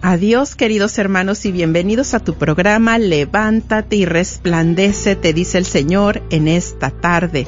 [0.00, 6.22] Adiós, queridos hermanos, y bienvenidos a tu programa Levántate y resplandece, te dice el Señor
[6.30, 7.46] en esta tarde.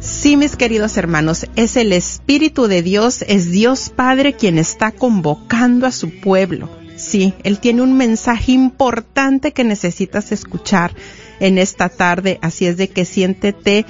[0.00, 5.86] Sí, mis queridos hermanos, es el Espíritu de Dios, es Dios Padre quien está convocando
[5.86, 6.68] a su pueblo.
[6.96, 10.90] Sí, Él tiene un mensaje importante que necesitas escuchar
[11.38, 13.86] en esta tarde, así es de que siéntete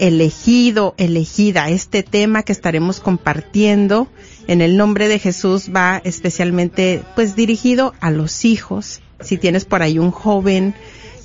[0.00, 1.68] elegido, elegida.
[1.68, 4.08] Este tema que estaremos compartiendo
[4.48, 9.00] en el nombre de Jesús va especialmente pues dirigido a los hijos.
[9.20, 10.74] Si tienes por ahí un joven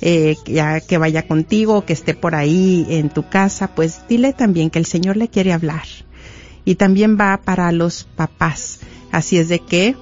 [0.02, 4.68] eh, ya que vaya contigo, que esté por ahí en tu casa, pues dile también
[4.68, 5.86] que el Señor le quiere hablar.
[6.66, 8.80] Y también va para los papás.
[9.10, 9.96] Así es de que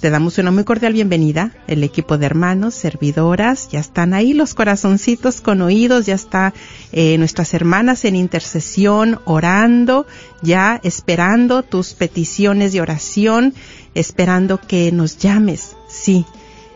[0.00, 1.52] te damos una muy cordial bienvenida.
[1.66, 6.54] El equipo de hermanos, servidoras, ya están ahí los corazoncitos con oídos, ya está
[6.92, 10.06] eh, nuestras hermanas en intercesión, orando,
[10.42, 13.54] ya esperando tus peticiones de oración,
[13.94, 15.76] esperando que nos llames.
[15.88, 16.24] Sí,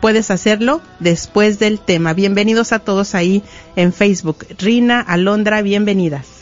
[0.00, 2.14] puedes hacerlo después del tema.
[2.14, 3.44] Bienvenidos a todos ahí
[3.76, 4.44] en Facebook.
[4.58, 6.39] Rina, Alondra, bienvenidas.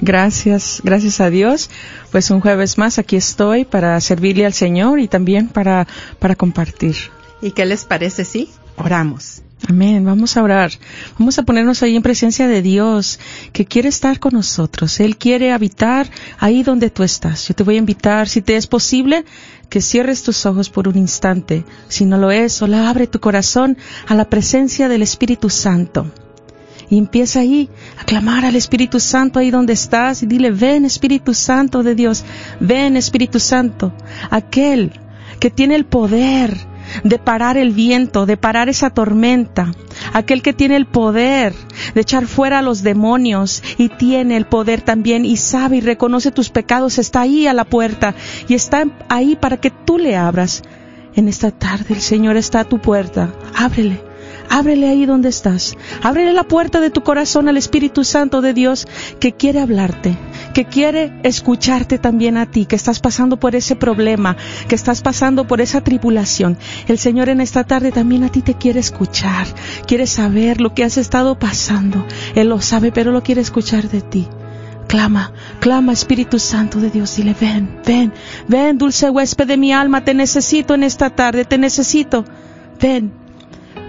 [0.00, 1.70] Gracias, gracias a Dios.
[2.10, 5.86] Pues un jueves más aquí estoy para servirle al Señor y también para,
[6.18, 6.96] para compartir.
[7.40, 9.42] ¿Y qué les parece si oramos?
[9.66, 10.72] Amén, vamos a orar.
[11.18, 13.18] Vamos a ponernos ahí en presencia de Dios,
[13.52, 15.00] que quiere estar con nosotros.
[15.00, 17.48] Él quiere habitar ahí donde tú estás.
[17.48, 19.24] Yo te voy a invitar, si te es posible,
[19.70, 21.64] que cierres tus ojos por un instante.
[21.88, 26.12] Si no lo es, solo abre tu corazón a la presencia del Espíritu Santo.
[26.94, 27.68] Y empieza ahí
[28.00, 32.24] a clamar al Espíritu Santo ahí donde estás y dile, ven Espíritu Santo de Dios,
[32.60, 33.92] ven Espíritu Santo,
[34.30, 34.92] aquel
[35.40, 36.56] que tiene el poder
[37.02, 39.72] de parar el viento, de parar esa tormenta,
[40.12, 41.52] aquel que tiene el poder
[41.96, 46.30] de echar fuera a los demonios y tiene el poder también y sabe y reconoce
[46.30, 48.14] tus pecados, está ahí a la puerta
[48.46, 50.62] y está ahí para que tú le abras.
[51.16, 54.13] En esta tarde el Señor está a tu puerta, ábrele
[54.50, 55.76] Ábrele ahí donde estás.
[56.02, 58.86] Ábrele la puerta de tu corazón al Espíritu Santo de Dios
[59.20, 60.16] que quiere hablarte,
[60.52, 64.36] que quiere escucharte también a ti, que estás pasando por ese problema,
[64.68, 66.58] que estás pasando por esa tribulación.
[66.86, 69.46] El Señor en esta tarde también a ti te quiere escuchar,
[69.86, 72.04] quiere saber lo que has estado pasando.
[72.34, 74.28] Él lo sabe, pero lo quiere escuchar de ti.
[74.86, 78.12] Clama, clama Espíritu Santo de Dios, dile, ven, ven,
[78.46, 82.24] ven, dulce huésped de mi alma, te necesito en esta tarde, te necesito.
[82.80, 83.12] Ven,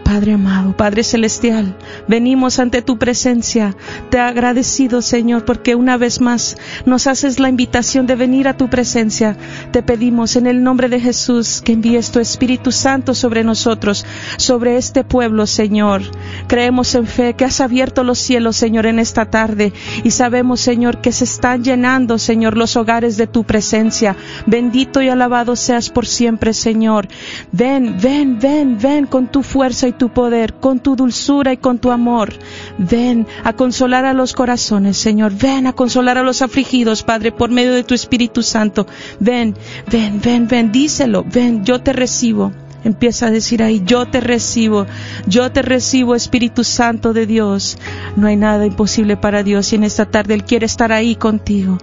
[0.06, 1.75] Padre amado, Padre celestial,
[2.07, 3.75] venimos ante tu presencia.
[4.12, 8.69] Te agradecido, Señor, porque una vez más nos haces la invitación de venir a tu
[8.69, 9.36] presencia.
[9.72, 14.06] Te pedimos en el nombre de Jesús que envíes tu Espíritu Santo sobre nosotros,
[14.38, 16.04] sobre este pueblo, Señor.
[16.48, 19.74] Creemos en fe que has abierto los cielos, Señor, en esta tarde
[20.04, 24.16] y sabemos, Señor, que se están llenando, Señor, los hogares de tu presencia.
[24.46, 27.07] Bendito y alabado seas por siempre, Señor.
[27.52, 31.80] Ven, ven, ven, ven con tu fuerza y tu poder, con tu dulzura y con
[31.80, 32.33] tu amor.
[32.77, 35.33] Ven a consolar a los corazones, Señor.
[35.33, 38.88] Ven a consolar a los afligidos, Padre, por medio de tu Espíritu Santo.
[39.19, 39.56] Ven,
[39.92, 41.24] ven, ven, ven, díselo.
[41.24, 42.51] Ven, yo te recibo.
[42.83, 44.86] Empieza a decir ahí, yo te recibo,
[45.25, 47.80] yo te recibo, Espíritu Santo de Dios.
[48.15, 51.80] No hay nada imposible para Dios y en esta tarde Él quiere estar ahí contigo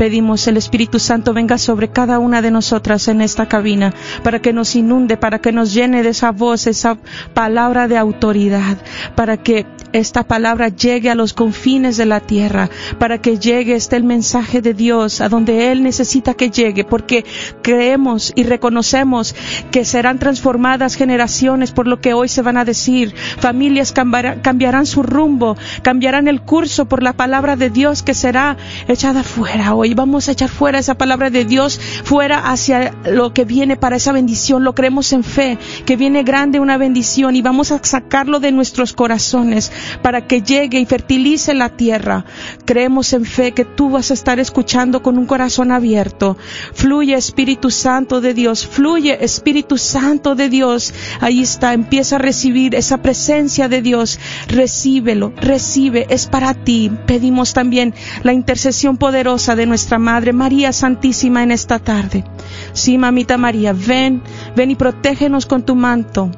[0.00, 3.92] pedimos el Espíritu Santo venga sobre cada una de nosotras en esta cabina
[4.22, 6.96] para que nos inunde, para que nos llene de esa voz, esa
[7.34, 8.78] palabra de autoridad,
[9.14, 13.96] para que esta palabra llegue a los confines de la tierra, para que llegue este
[13.96, 17.24] el mensaje de Dios a donde Él necesita que llegue, porque
[17.62, 19.34] creemos y reconocemos
[19.70, 25.02] que serán transformadas generaciones por lo que hoy se van a decir, familias cambiarán su
[25.02, 28.56] rumbo, cambiarán el curso por la palabra de Dios que será
[28.88, 29.94] echada fuera hoy.
[29.94, 34.12] Vamos a echar fuera esa palabra de Dios, fuera hacia lo que viene para esa
[34.12, 34.64] bendición.
[34.64, 38.92] Lo creemos en fe, que viene grande una bendición y vamos a sacarlo de nuestros
[38.92, 39.72] corazones
[40.02, 42.24] para que llegue y fertilice la tierra.
[42.64, 46.36] Creemos en fe que tú vas a estar escuchando con un corazón abierto.
[46.72, 50.92] Fluye Espíritu Santo de Dios, fluye Espíritu Santo de Dios.
[51.20, 54.18] Ahí está, empieza a recibir esa presencia de Dios.
[54.48, 56.90] Recíbelo, recibe, es para ti.
[57.06, 62.24] Pedimos también la intercesión poderosa de nuestra Madre María Santísima en esta tarde.
[62.72, 64.22] Sí, mamita María, ven,
[64.56, 66.30] ven y protégenos con tu manto.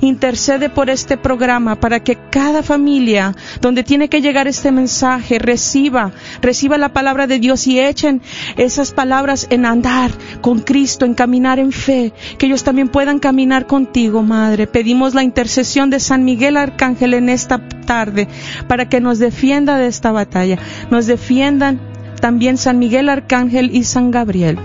[0.00, 6.12] Intercede por este programa para que cada familia donde tiene que llegar este mensaje reciba,
[6.40, 8.22] reciba la palabra de Dios y echen
[8.56, 10.10] esas palabras en andar
[10.40, 14.66] con Cristo, en caminar en fe, que ellos también puedan caminar contigo, Madre.
[14.66, 18.28] Pedimos la intercesión de San Miguel Arcángel en esta tarde
[18.68, 20.58] para que nos defienda de esta batalla,
[20.90, 21.80] nos defiendan
[22.20, 24.58] también San Miguel Arcángel y San Gabriel.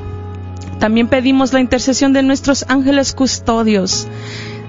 [0.79, 4.07] También pedimos la intercesión de nuestros ángeles custodios.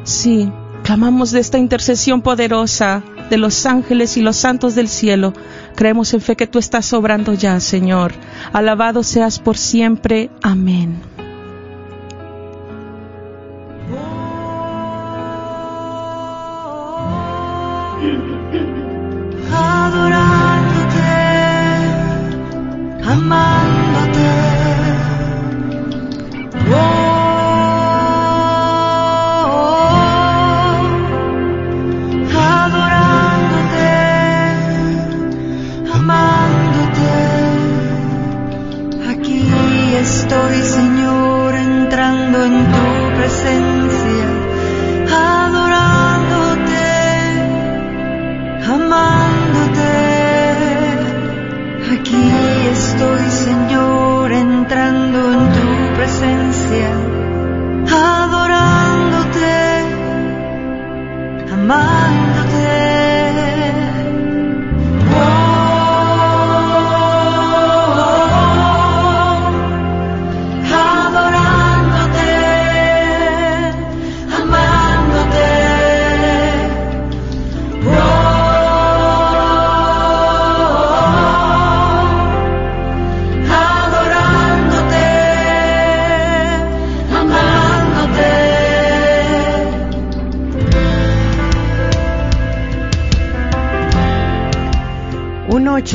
[0.06, 0.52] Sí,
[0.84, 5.32] clamamos de esta intercesión poderosa de los ángeles y los santos del cielo.
[5.74, 8.12] Creemos en fe que tú estás obrando ya, Señor.
[8.52, 10.30] Alabado seas por siempre.
[10.42, 11.00] Amén.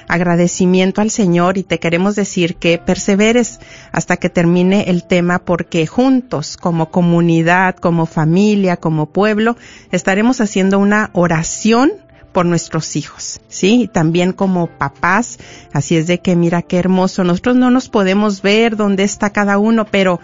[0.09, 3.61] agradecimiento al Señor y te queremos decir que perseveres
[3.93, 9.57] hasta que termine el tema porque juntos, como comunidad, como familia, como pueblo,
[9.91, 12.02] estaremos haciendo una oración
[12.33, 13.91] por nuestros hijos, ¿sí?
[13.93, 15.39] también como papás,
[15.73, 19.59] así es de que mira qué hermoso, nosotros no nos podemos ver dónde está cada
[19.59, 20.21] uno, pero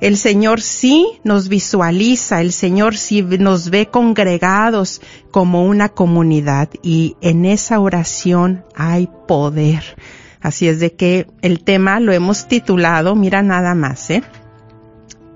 [0.00, 7.16] el Señor sí nos visualiza, el Señor sí nos ve congregados como una comunidad y
[7.20, 9.96] en esa oración hay poder.
[10.40, 14.22] Así es de que el tema lo hemos titulado, mira nada más, ¿eh?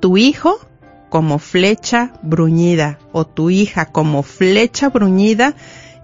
[0.00, 0.58] Tu hijo
[1.08, 5.54] como flecha bruñida o tu hija como flecha bruñida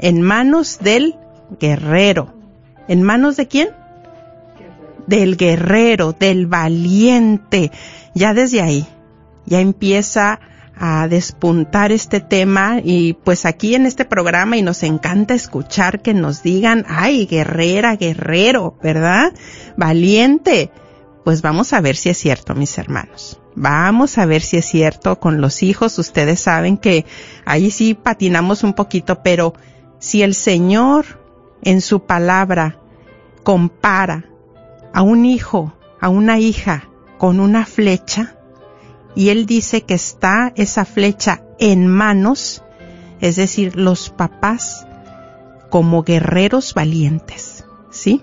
[0.05, 1.17] en manos del
[1.59, 2.35] guerrero.
[2.89, 3.71] ¿En manos de quién?
[5.07, 7.73] Del guerrero, del valiente.
[8.15, 8.87] Ya desde ahí,
[9.47, 10.41] ya empieza
[10.77, 16.13] a despuntar este tema y pues aquí en este programa y nos encanta escuchar que
[16.13, 19.33] nos digan, ay, guerrera, guerrero, ¿verdad?
[19.79, 20.71] Valiente.
[21.25, 23.41] Pues vamos a ver si es cierto, mis hermanos.
[23.55, 25.99] Vamos a ver si es cierto con los hijos.
[25.99, 27.07] Ustedes saben que
[27.47, 29.55] ahí sí patinamos un poquito, pero
[30.05, 31.19] si el Señor
[31.63, 32.79] en su palabra
[33.43, 34.27] compara
[34.93, 38.37] a un hijo, a una hija con una flecha,
[39.15, 42.63] y él dice que está esa flecha en manos,
[43.23, 44.87] es decir, los papás
[45.71, 48.21] como guerreros valientes, ¿sí?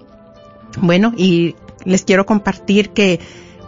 [0.79, 3.19] Bueno, y les quiero compartir que,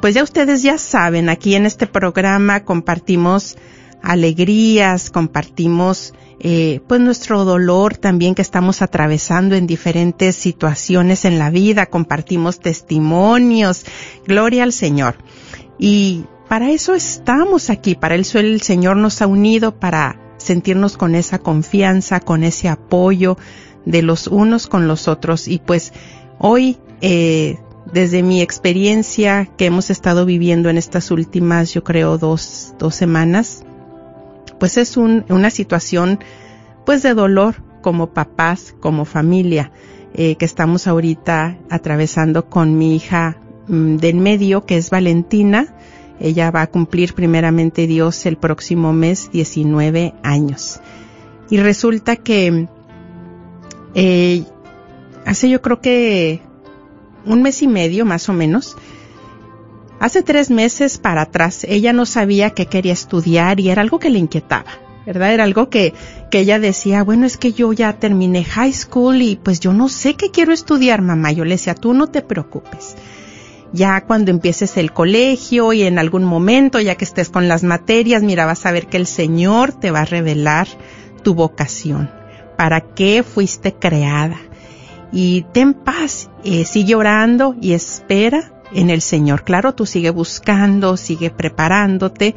[0.02, 3.58] pues ya ustedes ya saben, aquí en este programa compartimos
[4.04, 6.14] alegrías, compartimos
[6.46, 12.60] eh, pues nuestro dolor también que estamos atravesando en diferentes situaciones en la vida, compartimos
[12.60, 13.86] testimonios,
[14.28, 15.16] gloria al Señor.
[15.80, 21.16] Y para eso estamos aquí, para eso el Señor nos ha unido para sentirnos con
[21.16, 23.38] esa confianza, con ese apoyo
[23.86, 25.48] de los unos con los otros.
[25.48, 25.94] Y pues
[26.40, 27.58] hoy, eh,
[27.94, 33.64] desde mi experiencia que hemos estado viviendo en estas últimas, yo creo, dos, dos semanas,
[34.60, 36.20] pues es un, una situación
[36.86, 39.72] pues de dolor como papás, como familia,
[40.14, 45.76] eh, que estamos ahorita atravesando con mi hija mm, de en medio, que es Valentina,
[46.20, 50.80] ella va a cumplir primeramente Dios el próximo mes 19 años.
[51.50, 52.68] Y resulta que
[53.96, 54.44] eh,
[55.26, 56.42] hace yo creo que
[57.26, 58.78] un mes y medio más o menos,
[60.04, 64.10] hace tres meses para atrás, ella no sabía que quería estudiar y era algo que
[64.10, 64.72] le inquietaba.
[65.06, 65.34] ¿verdad?
[65.34, 65.94] Era algo que,
[66.32, 69.90] que ella decía, bueno, es que yo ya terminé high school y pues yo no
[69.90, 71.32] sé qué quiero estudiar, mamá.
[71.32, 72.96] Yo le decía, tú no te preocupes
[73.74, 78.22] ya cuando empieces el colegio y en algún momento, ya que estés con las materias,
[78.22, 80.68] mira, vas a ver que el Señor te va a revelar
[81.24, 82.10] tu vocación,
[82.56, 84.38] para qué fuiste creada.
[85.12, 89.44] Y ten paz, eh, sigue orando y espera en el Señor.
[89.44, 92.36] Claro, tú sigue buscando, sigue preparándote.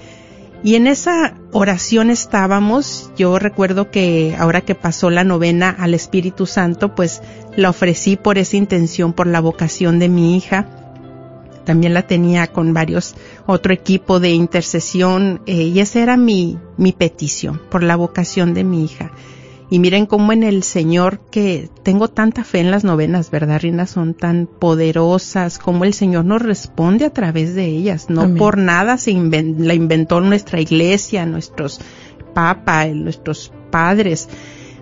[0.63, 6.47] Y en esa oración estábamos, yo recuerdo que ahora que pasó la novena al Espíritu
[6.47, 7.23] Santo, pues
[7.57, 10.67] la ofrecí por esa intención, por la vocación de mi hija
[11.67, 16.93] también la tenía con varios, otro equipo de intercesión, eh, y esa era mi, mi
[16.93, 19.11] petición por la vocación de mi hija.
[19.69, 23.87] Y miren cómo en el Señor que tengo tanta fe en las novenas, ¿verdad, Rina?
[23.87, 28.09] Son tan poderosas, como el Señor nos responde a través de ellas.
[28.09, 31.81] No por nada se la inventó nuestra iglesia, nuestros
[32.33, 34.29] papas, nuestros padres.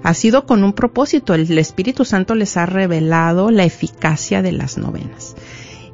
[0.03, 1.33] Ha sido con un propósito.
[1.33, 5.35] El Espíritu Santo les ha revelado la eficacia de las novenas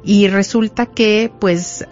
[0.03, 1.85] y resulta que pues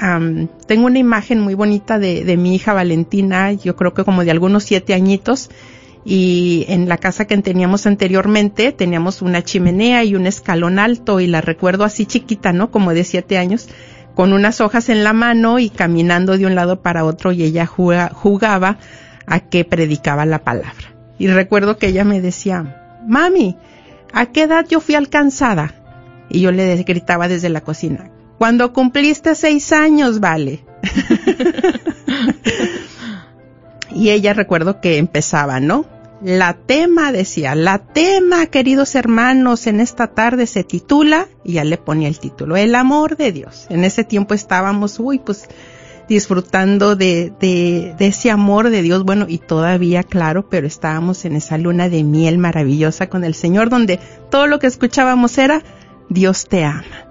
[0.68, 4.32] tengo una imagen muy bonita de, de, mi hija Valentina, yo creo que como de
[4.32, 5.50] algunos siete añitos,
[6.06, 11.28] y en la casa que teníamos anteriormente teníamos una chimenea y un escalón alto y
[11.28, 12.72] la recuerdo así chiquita, ¿no?
[12.72, 13.68] Como de siete años,
[14.16, 17.66] con unas hojas en la mano y caminando de un lado para otro y ella
[17.66, 18.78] jugaba
[19.26, 20.94] a que predicaba la palabra.
[21.18, 23.58] Y recuerdo que ella me decía, mami,
[24.14, 25.76] ¿a qué edad yo fui alcanzada?
[26.30, 30.64] Y yo le gritaba desde la cocina, cuando cumpliste seis años, vale.
[34.00, 35.86] y ella recuerdo que empezaba, ¿no?
[36.22, 41.78] La tema decía, la tema, queridos hermanos, en esta tarde se titula, y ya le
[41.78, 43.68] ponía el título, El amor de Dios.
[43.70, 45.50] En ese tiempo estábamos, uy, pues
[46.08, 51.36] disfrutando de, de, de, ese amor de Dios, bueno, y todavía claro, pero estábamos en
[51.36, 54.00] esa luna de miel maravillosa con el Señor, donde
[54.32, 55.62] todo lo que escuchábamos era,
[56.08, 57.06] Dios te ama,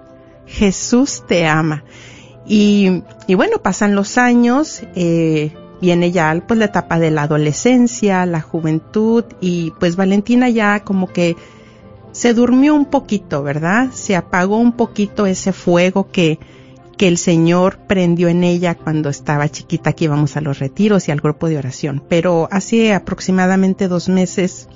[0.47, 1.83] Jesús te ama.
[2.47, 8.25] Y, y bueno, pasan los años, eh, viene ya pues la etapa de la adolescencia,
[8.25, 11.35] la juventud y pues Valentina ya como que
[12.11, 13.89] se durmió un poquito, ¿verdad?
[13.91, 16.39] Se apagó un poquito ese fuego que,
[16.97, 21.11] que el Señor prendió en ella cuando estaba chiquita que íbamos a los retiros y
[21.11, 22.03] al grupo de oración.
[22.09, 24.67] Pero hace aproximadamente dos meses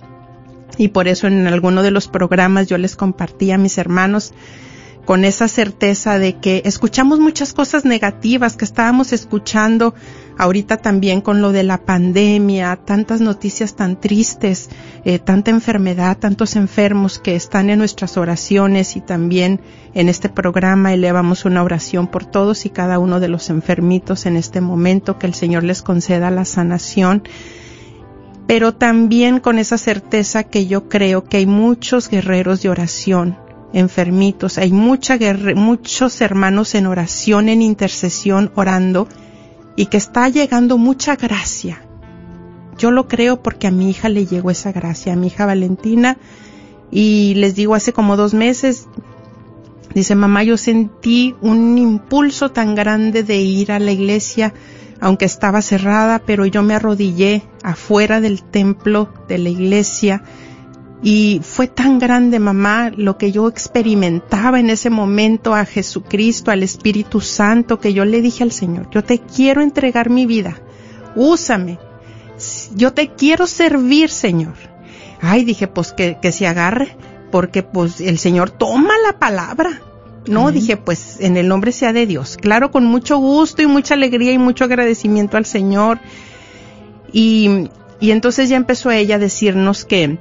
[0.77, 4.33] y por eso en alguno de los programas yo les compartí a mis hermanos
[5.05, 9.93] con esa certeza de que escuchamos muchas cosas negativas que estábamos escuchando
[10.37, 14.69] ahorita también con lo de la pandemia, tantas noticias tan tristes,
[15.03, 19.61] eh, tanta enfermedad, tantos enfermos que están en nuestras oraciones y también
[19.93, 24.37] en este programa elevamos una oración por todos y cada uno de los enfermitos en
[24.37, 27.23] este momento, que el Señor les conceda la sanación.
[28.47, 33.37] Pero también con esa certeza que yo creo que hay muchos guerreros de oración
[33.73, 35.17] enfermitos, hay mucha
[35.55, 39.07] muchos hermanos en oración, en intercesión, orando,
[39.75, 41.83] y que está llegando mucha gracia.
[42.77, 46.17] Yo lo creo porque a mi hija le llegó esa gracia, a mi hija Valentina,
[46.91, 48.87] y les digo, hace como dos meses,
[49.95, 54.53] dice mamá, yo sentí un impulso tan grande de ir a la iglesia,
[55.01, 60.23] aunque estaba cerrada, pero yo me arrodillé afuera del templo de la iglesia
[61.03, 66.63] y fue tan grande, mamá, lo que yo experimentaba en ese momento a Jesucristo, al
[66.63, 70.61] Espíritu Santo, que yo le dije al Señor, yo te quiero entregar mi vida,
[71.15, 71.77] úsame,
[72.73, 74.55] yo te quiero servir, Señor.
[75.21, 76.95] Ay, dije, pues que, que se agarre,
[77.31, 79.81] porque pues el Señor toma la palabra,
[80.25, 82.37] no, dije, pues en el nombre sea de Dios.
[82.37, 85.99] Claro, con mucho gusto y mucha alegría y mucho agradecimiento al Señor.
[87.11, 87.67] Y,
[87.99, 90.17] y entonces ya empezó ella a decirnos que,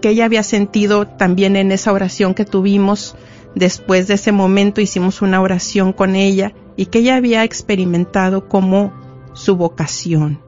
[0.00, 3.16] que ella había sentido también en esa oración que tuvimos,
[3.54, 8.92] después de ese momento hicimos una oración con ella y que ella había experimentado como
[9.32, 10.40] su vocación,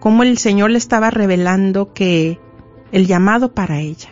[0.00, 2.38] como el Señor le estaba revelando que
[2.92, 4.10] el llamado para ella.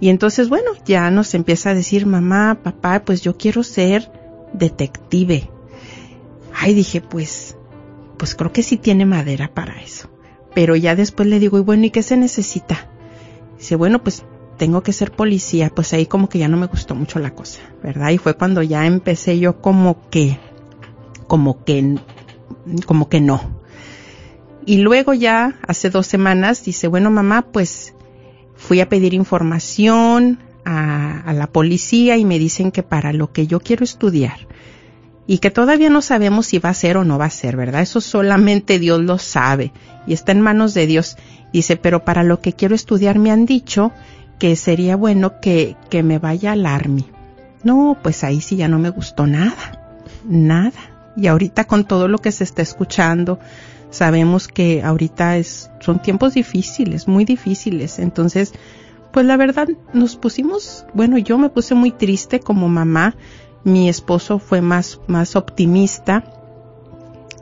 [0.00, 4.10] Y entonces, bueno, ya nos empieza a decir, mamá, papá, pues yo quiero ser
[4.52, 5.48] detective.
[6.54, 7.56] Ay, dije, pues,
[8.18, 10.08] pues creo que sí tiene madera para eso.
[10.54, 12.91] Pero ya después le digo, y bueno, ¿y qué se necesita?
[13.62, 14.24] Dice, bueno, pues
[14.58, 15.70] tengo que ser policía.
[15.74, 18.10] Pues ahí como que ya no me gustó mucho la cosa, ¿verdad?
[18.10, 20.38] Y fue cuando ya empecé yo como que,
[21.26, 21.96] como que,
[22.86, 23.62] como que no.
[24.66, 27.94] Y luego ya, hace dos semanas, dice, bueno, mamá, pues
[28.62, 33.58] Fui a pedir información a, la policía y me dicen que para lo que yo
[33.58, 34.46] quiero estudiar
[35.26, 37.82] y que todavía no sabemos si va a ser o no va a ser, ¿verdad?
[37.82, 39.72] Eso solamente Dios lo sabe
[40.06, 41.16] y está en manos de Dios.
[41.52, 43.92] Dice, pero para lo que quiero estudiar me han dicho
[44.38, 47.06] que sería bueno que, que me vaya al Army.
[47.62, 50.72] No, pues ahí sí ya no me gustó nada, nada.
[51.16, 53.38] Y ahorita con todo lo que se está escuchando,
[53.90, 58.00] sabemos que ahorita es, son tiempos difíciles, muy difíciles.
[58.00, 58.52] Entonces,
[59.12, 63.14] pues la verdad nos pusimos, bueno, yo me puse muy triste como mamá,
[63.64, 66.24] mi esposo fue más, más optimista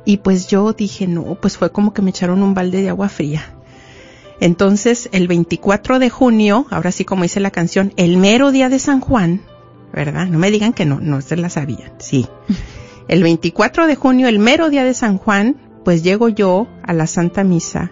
[0.04, 3.09] y pues yo dije, no, pues fue como que me echaron un balde de agua
[3.09, 3.54] fría.
[4.40, 8.78] Entonces, el 24 de junio, ahora sí como dice la canción, el mero día de
[8.78, 9.42] San Juan,
[9.92, 10.26] ¿verdad?
[10.26, 12.26] No me digan que no, no se la sabían, sí.
[13.09, 17.09] El 24 de junio, el mero día de San Juan, pues llego yo a la
[17.09, 17.90] Santa Misa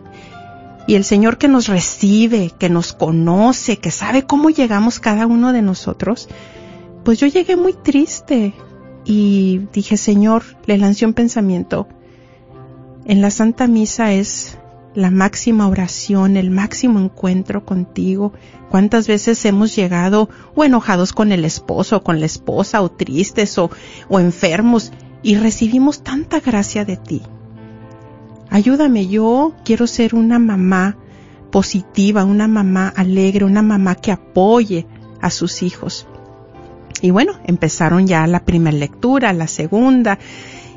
[0.86, 5.52] y el Señor que nos recibe, que nos conoce, que sabe cómo llegamos cada uno
[5.52, 6.28] de nosotros,
[7.08, 8.52] pues yo llegué muy triste
[9.06, 11.88] y dije, Señor, le lancé un pensamiento.
[13.06, 14.58] En la Santa Misa es
[14.94, 18.34] la máxima oración, el máximo encuentro contigo.
[18.68, 23.56] ¿Cuántas veces hemos llegado o enojados con el esposo, o con la esposa, o tristes,
[23.56, 23.70] o,
[24.10, 24.92] o enfermos,
[25.22, 27.22] y recibimos tanta gracia de ti?
[28.50, 30.98] ayúdame, yo quiero ser una mamá
[31.50, 34.86] positiva, una mamá alegre, una mamá que apoye
[35.22, 36.06] a sus hijos.
[37.02, 40.18] Y bueno, empezaron ya la primera lectura, la segunda,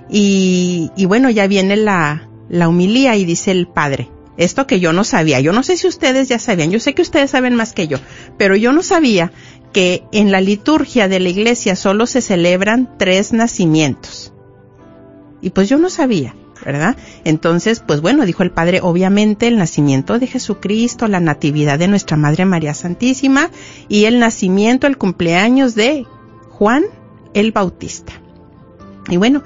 [0.09, 4.93] y, y bueno, ya viene la, la humilía y dice el padre, esto que yo
[4.93, 7.73] no sabía, yo no sé si ustedes ya sabían, yo sé que ustedes saben más
[7.73, 7.97] que yo,
[8.37, 9.31] pero yo no sabía
[9.71, 14.33] que en la liturgia de la iglesia solo se celebran tres nacimientos.
[15.41, 16.35] Y pues yo no sabía.
[16.65, 16.95] ¿Verdad?
[17.23, 22.17] Entonces, pues bueno, dijo el Padre, obviamente el nacimiento de Jesucristo, la natividad de nuestra
[22.17, 23.49] Madre María Santísima
[23.87, 26.05] y el nacimiento, el cumpleaños de
[26.49, 26.83] Juan
[27.33, 28.13] el Bautista.
[29.09, 29.43] Y bueno,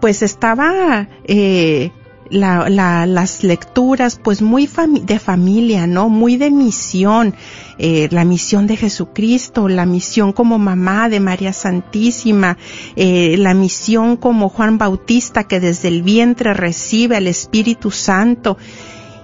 [0.00, 1.90] pues estaba eh,
[2.32, 4.68] la, la, las lecturas pues muy
[5.02, 6.08] de familia, ¿no?
[6.08, 7.34] Muy de misión,
[7.78, 12.56] eh, la misión de Jesucristo, la misión como mamá de María Santísima,
[12.96, 18.56] eh, la misión como Juan Bautista que desde el vientre recibe al Espíritu Santo.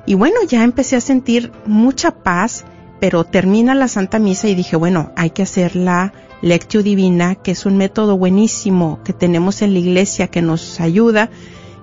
[0.06, 2.64] Y bueno, ya empecé a sentir mucha paz,
[3.00, 7.52] pero termina la Santa Misa y dije, bueno, hay que hacer la Lectio Divina, que
[7.52, 11.30] es un método buenísimo que tenemos en la iglesia que nos ayuda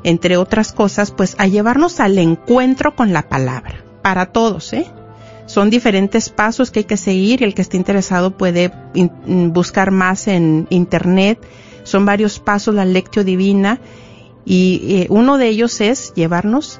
[0.05, 4.85] entre otras cosas, pues a llevarnos al encuentro con la palabra, para todos, ¿eh?
[5.47, 9.91] Son diferentes pasos que hay que seguir y el que esté interesado puede in- buscar
[9.91, 11.39] más en internet.
[11.83, 13.79] Son varios pasos la lectio divina
[14.43, 16.79] y eh, uno de ellos es llevarnos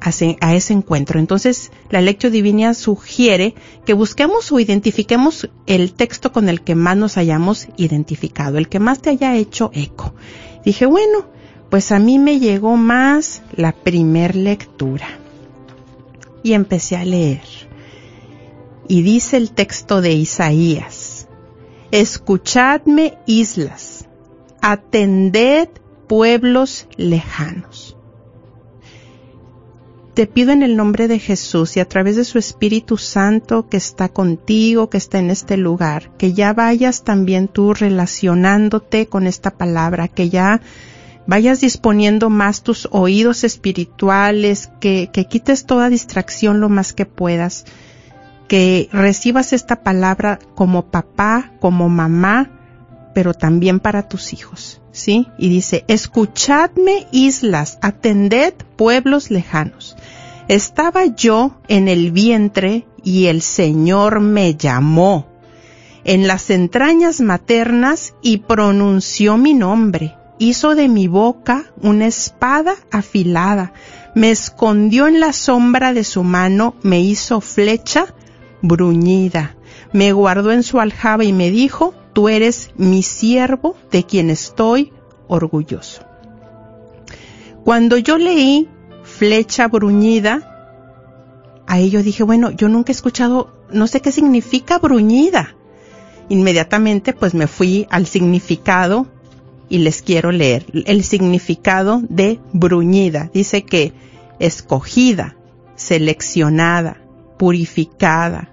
[0.00, 1.18] a ese encuentro.
[1.18, 3.54] Entonces, la lectio divina sugiere
[3.86, 8.80] que busquemos o identifiquemos el texto con el que más nos hayamos identificado, el que
[8.80, 10.14] más te haya hecho eco.
[10.62, 11.24] Dije, bueno,
[11.74, 15.08] pues a mí me llegó más la primer lectura.
[16.44, 17.42] Y empecé a leer.
[18.86, 21.26] Y dice el texto de Isaías,
[21.90, 24.08] Escuchadme islas,
[24.62, 25.68] atended
[26.06, 27.96] pueblos lejanos.
[30.14, 33.78] Te pido en el nombre de Jesús y a través de su Espíritu Santo que
[33.78, 39.50] está contigo, que está en este lugar, que ya vayas también tú relacionándote con esta
[39.50, 40.60] palabra, que ya
[41.26, 47.64] vayas disponiendo más tus oídos espirituales, que, que quites toda distracción lo más que puedas,
[48.48, 52.50] que recibas esta palabra como papá, como mamá,
[53.14, 55.28] pero también para tus hijos, ¿sí?
[55.38, 59.96] Y dice, escuchadme islas, atended pueblos lejanos.
[60.48, 65.28] Estaba yo en el vientre y el Señor me llamó
[66.04, 70.14] en las entrañas maternas y pronunció mi nombre.
[70.38, 73.72] Hizo de mi boca una espada afilada,
[74.14, 78.06] me escondió en la sombra de su mano, me hizo flecha
[78.60, 79.56] bruñida,
[79.92, 84.92] me guardó en su aljaba y me dijo, tú eres mi siervo de quien estoy
[85.28, 86.02] orgulloso.
[87.64, 88.68] Cuando yo leí
[89.02, 90.50] flecha bruñida,
[91.66, 95.56] a ello dije, bueno, yo nunca he escuchado, no sé qué significa bruñida.
[96.28, 99.06] Inmediatamente pues me fui al significado
[99.68, 103.30] y les quiero leer el significado de bruñida.
[103.32, 103.92] Dice que
[104.38, 105.36] escogida,
[105.74, 107.00] seleccionada,
[107.38, 108.50] purificada,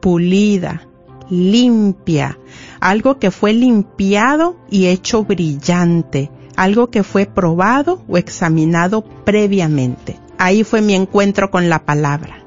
[0.00, 0.88] pulida,
[1.30, 2.38] limpia,
[2.80, 10.18] algo que fue limpiado y hecho brillante, algo que fue probado o examinado previamente.
[10.38, 12.44] Ahí fue mi encuentro con la palabra.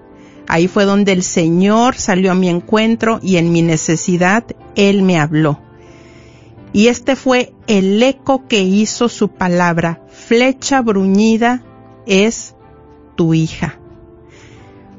[0.47, 4.43] Ahí fue donde el Señor salió a mi encuentro y en mi necesidad
[4.75, 5.59] Él me habló.
[6.71, 10.01] Y este fue el eco que hizo su palabra.
[10.09, 11.63] Flecha bruñida
[12.05, 12.55] es
[13.15, 13.79] tu hija.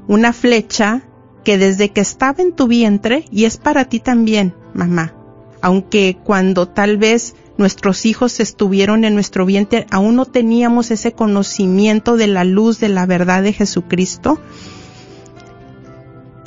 [0.09, 1.03] Una flecha
[1.45, 5.15] que desde que estaba en tu vientre, y es para ti también, mamá,
[5.63, 12.17] aunque cuando tal vez nuestros hijos estuvieron en nuestro vientre, aún no teníamos ese conocimiento
[12.17, 14.41] de la luz de la verdad de Jesucristo,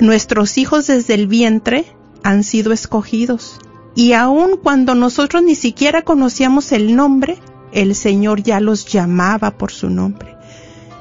[0.00, 1.86] nuestros hijos desde el vientre
[2.22, 3.58] han sido escogidos.
[3.94, 7.38] Y aun cuando nosotros ni siquiera conocíamos el nombre,
[7.72, 10.36] el Señor ya los llamaba por su nombre.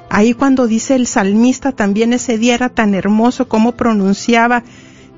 [0.10, 4.64] Ahí cuando dice el salmista también ese día era tan hermoso como pronunciaba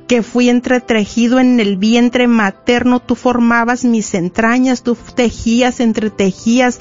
[0.08, 6.80] que fui entretejido en el vientre materno, tú formabas mis entrañas, tú tejías, entretejías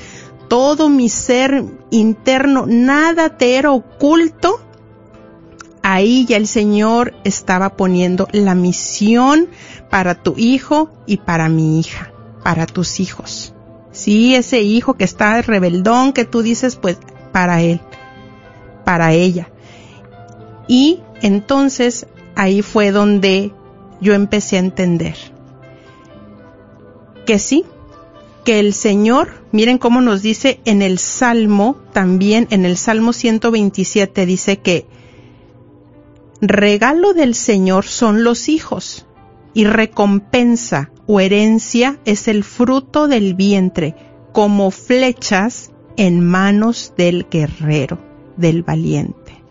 [0.49, 4.61] todo mi ser interno, nada te era oculto.
[5.87, 9.49] Ahí ya el Señor estaba poniendo la misión
[9.91, 12.11] para tu hijo y para mi hija,
[12.43, 13.55] para tus hijos.
[13.93, 16.97] Sí, ese hijo que está rebeldón, que tú dices, pues
[17.33, 17.83] para él,
[18.87, 19.51] para ella.
[20.69, 23.53] Y entonces ahí fue donde
[24.01, 25.17] yo empecé a entender
[27.27, 27.67] que sí,
[28.43, 34.25] que el Señor, miren cómo nos dice en el Salmo, también en el Salmo 127
[34.25, 34.87] dice que
[36.41, 39.07] regalo del Señor son los hijos
[39.55, 43.95] y recompensa o herencia es el fruto del vientre,
[44.33, 47.99] como flechas en manos del guerrero,
[48.37, 49.43] del valiente.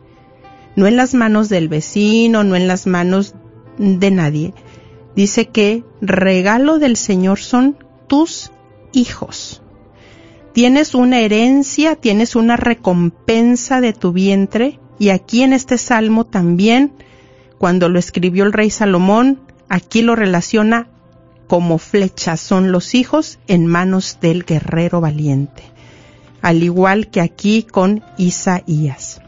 [0.75, 3.35] No en las manos del vecino, no en las manos
[3.77, 4.53] de nadie.
[5.15, 8.51] Dice que regalo del Señor son tus
[8.91, 9.61] hijos.
[10.53, 16.93] Tienes una herencia, tienes una recompensa de tu vientre y aquí en este salmo también,
[17.57, 20.87] cuando lo escribió el rey Salomón, aquí lo relaciona
[21.47, 25.63] como flechas, son los hijos en manos del guerrero valiente,
[26.41, 29.21] al igual que aquí con Isaías.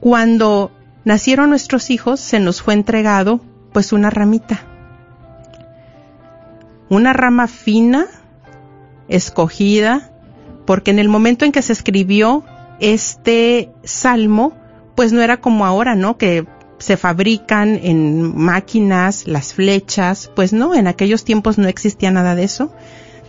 [0.00, 0.70] Cuando
[1.04, 3.40] nacieron nuestros hijos, se nos fue entregado
[3.72, 4.62] pues una ramita,
[6.88, 8.06] una rama fina,
[9.08, 10.10] escogida,
[10.64, 12.44] porque en el momento en que se escribió
[12.80, 14.52] este salmo,
[14.94, 16.18] pues no era como ahora, ¿no?
[16.18, 16.46] Que
[16.78, 22.44] se fabrican en máquinas las flechas, pues no, en aquellos tiempos no existía nada de
[22.44, 22.72] eso.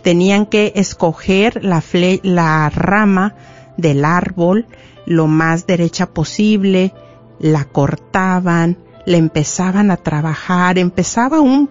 [0.02, 1.82] Tenían que escoger la,
[2.22, 3.34] la rama
[3.76, 4.66] del árbol
[5.06, 6.94] lo más derecha posible
[7.40, 11.70] la cortaban, le empezaban a trabajar, empezaba un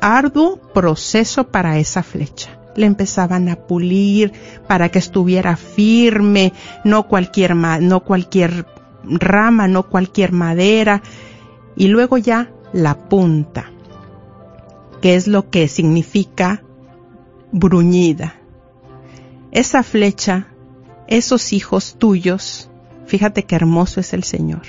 [0.00, 2.59] arduo proceso para esa flecha.
[2.80, 4.32] Le empezaban a pulir
[4.66, 8.64] para que estuviera firme, no cualquier, no cualquier
[9.04, 11.02] rama, no cualquier madera,
[11.76, 13.70] y luego ya la punta,
[15.02, 16.62] que es lo que significa
[17.52, 18.36] bruñida.
[19.52, 20.46] Esa flecha,
[21.06, 22.70] esos hijos tuyos,
[23.04, 24.62] fíjate qué hermoso es el Señor.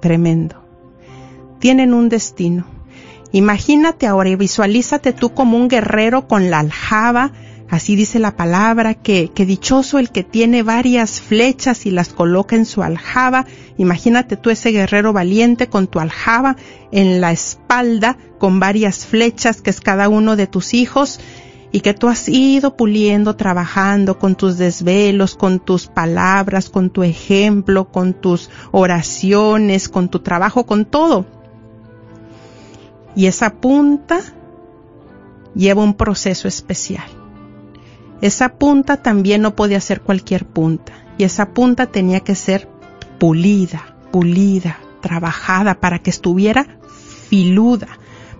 [0.00, 0.64] Tremendo.
[1.60, 2.77] Tienen un destino.
[3.32, 7.32] Imagínate ahora y visualízate tú como un guerrero con la aljaba,
[7.68, 12.56] así dice la palabra, que, que dichoso el que tiene varias flechas y las coloca
[12.56, 13.44] en su aljaba.
[13.76, 16.56] Imagínate tú ese guerrero valiente con tu aljaba
[16.90, 21.20] en la espalda, con varias flechas que es cada uno de tus hijos,
[21.70, 27.02] y que tú has ido puliendo, trabajando con tus desvelos, con tus palabras, con tu
[27.02, 31.37] ejemplo, con tus oraciones, con tu trabajo, con todo.
[33.14, 34.20] Y esa punta
[35.54, 37.06] lleva un proceso especial.
[38.20, 40.92] Esa punta también no podía ser cualquier punta.
[41.18, 42.68] Y esa punta tenía que ser
[43.18, 46.78] pulida, pulida, trabajada para que estuviera
[47.28, 47.88] filuda,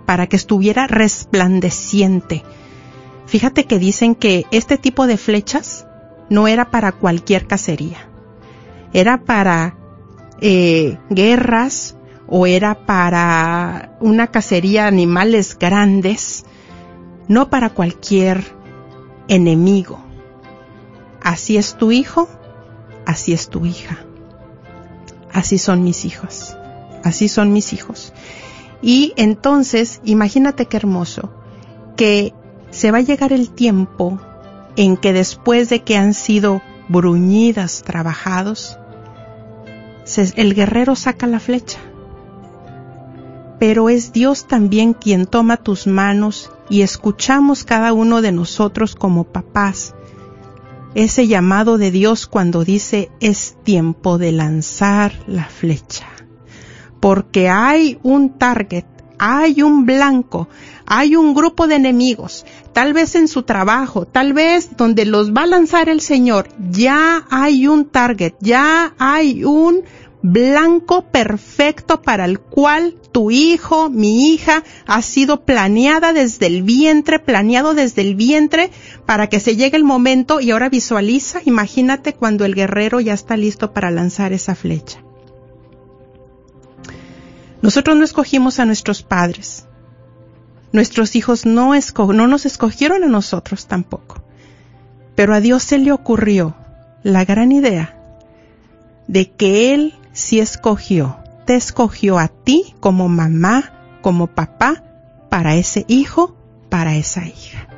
[0.07, 2.45] para que estuviera resplandeciente,
[3.29, 5.87] Fíjate que dicen que este tipo de flechas
[6.31, 8.09] no era para cualquier cacería,
[8.95, 9.77] era para
[10.41, 11.95] eh, guerras
[12.29, 16.45] o era para una cacería de animales grandes,
[17.27, 18.45] no para cualquier
[19.29, 19.99] enemigo.
[21.23, 22.29] Así es tu hijo,
[23.07, 23.99] así es tu hija.
[25.33, 26.57] Así son mis hijos,
[27.03, 28.13] así son mis hijos.
[28.83, 31.33] Y entonces, imagínate qué hermoso,
[31.97, 32.33] que
[32.71, 34.21] se va a llegar el tiempo
[34.77, 38.79] en que después de que han sido bruñidas, trabajados,
[40.37, 41.79] el guerrero saca la flecha.
[43.59, 49.25] Pero es Dios también quien toma tus manos y escuchamos cada uno de nosotros como
[49.25, 49.95] papás
[50.95, 56.07] ese llamado de Dios cuando dice es tiempo de lanzar la flecha.
[57.01, 58.85] Porque hay un target,
[59.19, 60.49] hay un blanco,
[60.87, 65.43] hay un grupo de enemigos, tal vez en su trabajo, tal vez donde los va
[65.43, 69.83] a lanzar el Señor, ya hay un target, ya hay un
[70.23, 77.19] blanco perfecto para el cual tu hijo, mi hija, ha sido planeada desde el vientre,
[77.19, 78.71] planeado desde el vientre
[79.07, 83.37] para que se llegue el momento y ahora visualiza, imagínate cuando el guerrero ya está
[83.37, 85.03] listo para lanzar esa flecha.
[87.63, 89.69] Nosotros no escogimos a nuestros padres,
[90.73, 94.23] Nuestros hijos no, no nos escogieron a nosotros tampoco.
[95.15, 96.55] Pero a Dios se le ocurrió
[97.03, 97.97] la gran idea
[99.07, 104.83] de que Él sí escogió, te escogió a ti como mamá, como papá,
[105.29, 106.37] para ese hijo,
[106.69, 107.69] para esa hija.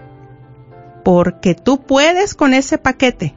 [1.04, 3.34] Porque tú puedes con ese paquete.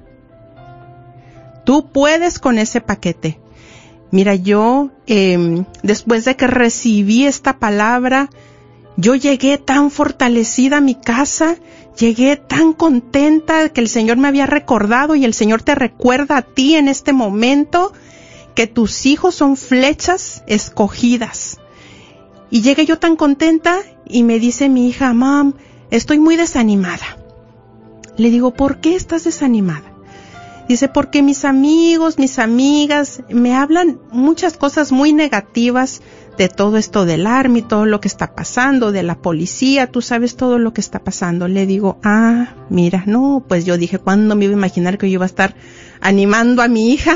[1.65, 3.39] Tú puedes con ese paquete.
[4.11, 8.29] Mira, yo eh, después de que recibí esta palabra,
[8.95, 11.57] yo llegué tan fortalecida a mi casa,
[11.97, 16.41] llegué tan contenta que el Señor me había recordado y el Señor te recuerda a
[16.41, 17.91] ti en este momento
[18.55, 21.59] que tus hijos son flechas escogidas.
[22.49, 25.55] Y llegué yo tan contenta y me dice mi hija, mam,
[25.91, 27.17] estoy muy desanimada.
[28.17, 29.93] Le digo, ¿por qué estás desanimada?
[30.67, 36.01] Dice, porque mis amigos, mis amigas me hablan muchas cosas muy negativas
[36.37, 40.35] de todo esto del army, todo lo que está pasando, de la policía, tú sabes
[40.35, 41.47] todo lo que está pasando.
[41.47, 45.15] Le digo, ah, mira, no, pues yo dije, ¿cuándo me iba a imaginar que yo
[45.15, 45.55] iba a estar
[46.01, 47.15] animando a mi hija?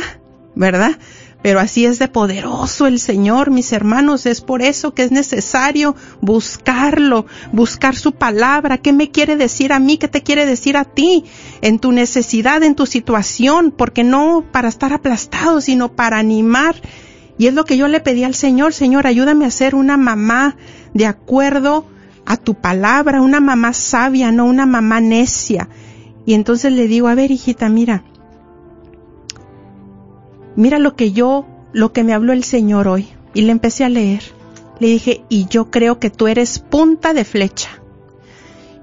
[0.55, 0.97] ¿Verdad?
[1.41, 5.95] Pero así es de poderoso el Señor, mis hermanos, es por eso que es necesario
[6.19, 10.85] buscarlo, buscar su palabra, qué me quiere decir a mí, qué te quiere decir a
[10.85, 11.25] ti,
[11.61, 16.75] en tu necesidad, en tu situación, porque no para estar aplastado, sino para animar.
[17.37, 20.57] Y es lo que yo le pedí al Señor, Señor, ayúdame a ser una mamá
[20.93, 21.85] de acuerdo
[22.25, 25.69] a tu palabra, una mamá sabia, no una mamá necia.
[26.25, 28.03] Y entonces le digo, a ver, hijita, mira,
[30.57, 33.07] mira lo que yo, lo que me habló el Señor hoy.
[33.33, 34.23] Y le empecé a leer.
[34.79, 37.69] Le dije, y yo creo que tú eres punta de flecha.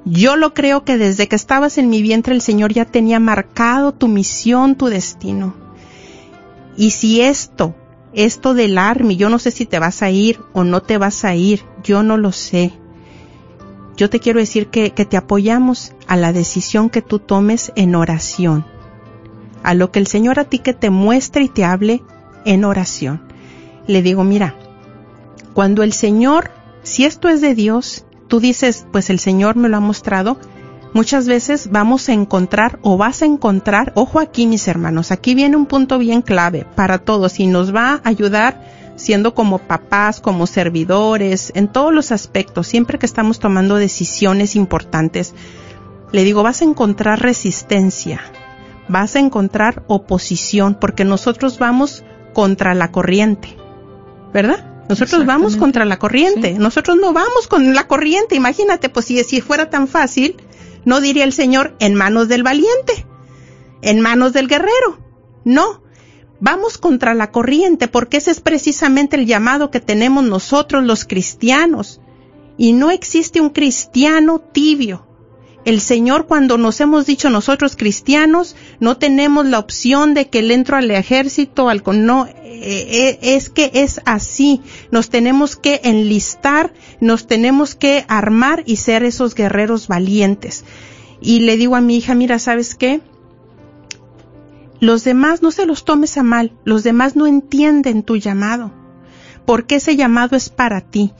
[0.07, 3.93] Yo lo creo que desde que estabas en mi vientre el Señor ya tenía marcado
[3.93, 5.55] tu misión, tu destino.
[6.77, 7.75] Y si esto
[8.15, 11.25] esto del ARMI, yo no sé si te vas a ir o no te vas
[11.25, 12.73] a ir, yo no lo sé.
[13.97, 17.95] Yo te quiero decir que, que te apoyamos a la decisión que tú tomes en
[17.95, 18.65] oración,
[19.65, 22.03] a lo que el Señor a ti que te muestre y te hable
[22.45, 23.23] en oración.
[23.87, 24.55] le digo, mira,
[25.53, 26.51] cuando el Señor,
[26.83, 30.39] si esto es de Dios, tú dices, pues el Señor me lo ha mostrado,
[30.93, 35.57] muchas veces vamos a encontrar o vas a encontrar, ojo aquí mis hermanos, aquí viene
[35.57, 38.63] un punto bien clave para todos y nos va a ayudar
[38.97, 45.35] siendo como papás, como servidores, en todos los aspectos, siempre que estamos tomando decisiones importantes.
[46.13, 48.21] Le digo, vas a encontrar resistencia,
[48.89, 53.57] vas a encontrar oposición, porque nosotros vamos contra la corriente,
[54.33, 54.71] ¿verdad?
[54.89, 56.59] Nosotros vamos contra la corriente, Sí.
[56.59, 60.37] nosotros no vamos con la corriente, imagínate, pues si, si fuera tan fácil,
[60.85, 63.07] no diría el Señor en manos del valiente,
[63.81, 64.99] en manos del guerrero,
[65.45, 65.83] no,
[66.41, 72.01] vamos contra la corriente, porque ese es precisamente el llamado que tenemos nosotros los cristianos,
[72.59, 75.07] y no existe un cristiano tibio,
[75.65, 80.55] el Señor cuando nos hemos dicho nosotros cristianos no tenemos la opción de que le
[80.55, 86.73] entro al ejército, al no, eh, eh, es que es así, nos tenemos que enlistar,
[87.01, 90.65] nos tenemos que armar y ser esos guerreros valientes.
[91.21, 93.01] Y le digo a mi hija, mira, ¿sabes qué?
[94.81, 98.73] Los demás no se los tomes a mal, los demás no entienden tu llamado,
[99.47, 101.13] porque ese llamado es para ti.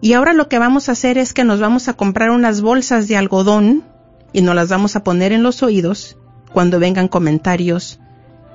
[0.00, 3.08] Y ahora lo que vamos a hacer es que nos vamos a comprar unas bolsas
[3.08, 3.84] de algodón
[4.32, 6.16] y nos las vamos a poner en los oídos
[6.52, 8.00] cuando vengan comentarios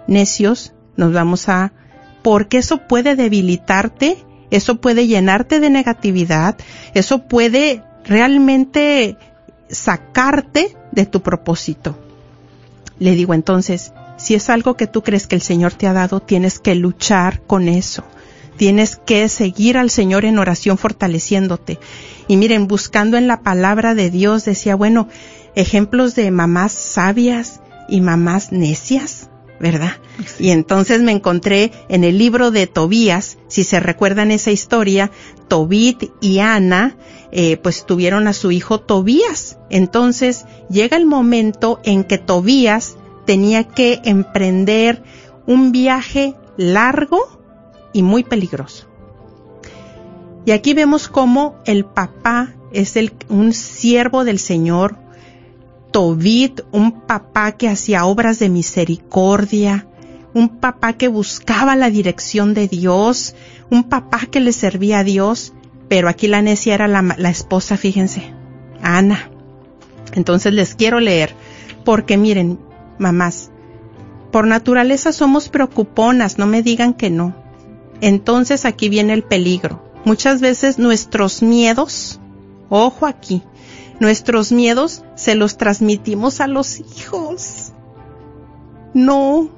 [0.07, 1.73] necios, nos vamos a...
[2.21, 4.17] porque eso puede debilitarte,
[4.51, 6.57] eso puede llenarte de negatividad,
[6.93, 9.17] eso puede realmente
[9.69, 11.97] sacarte de tu propósito.
[12.99, 16.19] Le digo entonces, si es algo que tú crees que el Señor te ha dado,
[16.19, 18.03] tienes que luchar con eso.
[18.57, 21.79] Tienes que seguir al Señor en oración fortaleciéndote.
[22.27, 25.07] Y miren, buscando en la palabra de Dios, decía, bueno,
[25.55, 29.97] ejemplos de mamás sabias y mamás necias, ¿verdad?
[30.39, 35.11] Y entonces me encontré en el libro de Tobías, si se recuerdan esa historia,
[35.47, 36.97] Tobit y Ana,
[37.31, 39.57] eh, pues tuvieron a su hijo Tobías.
[39.69, 45.03] Entonces llega el momento en que Tobías tenía que emprender
[45.45, 47.42] un viaje largo
[47.93, 48.87] y muy peligroso.
[50.45, 54.97] Y aquí vemos cómo el papá es el, un siervo del Señor,
[55.91, 59.87] Tobit, un papá que hacía obras de misericordia,
[60.33, 63.35] un papá que buscaba la dirección de Dios,
[63.69, 65.53] un papá que le servía a Dios,
[65.87, 68.33] pero aquí la necia era la, la esposa, fíjense,
[68.81, 69.29] Ana.
[70.13, 71.35] Entonces les quiero leer,
[71.85, 72.59] porque miren,
[72.97, 73.51] mamás,
[74.31, 77.42] por naturaleza somos preocuponas, no me digan que no.
[78.01, 79.83] Entonces aquí viene el peligro.
[80.05, 82.19] Muchas veces nuestros miedos,
[82.69, 83.41] ojo aquí,
[83.99, 87.71] nuestros miedos se los transmitimos a los hijos.
[88.93, 89.49] No.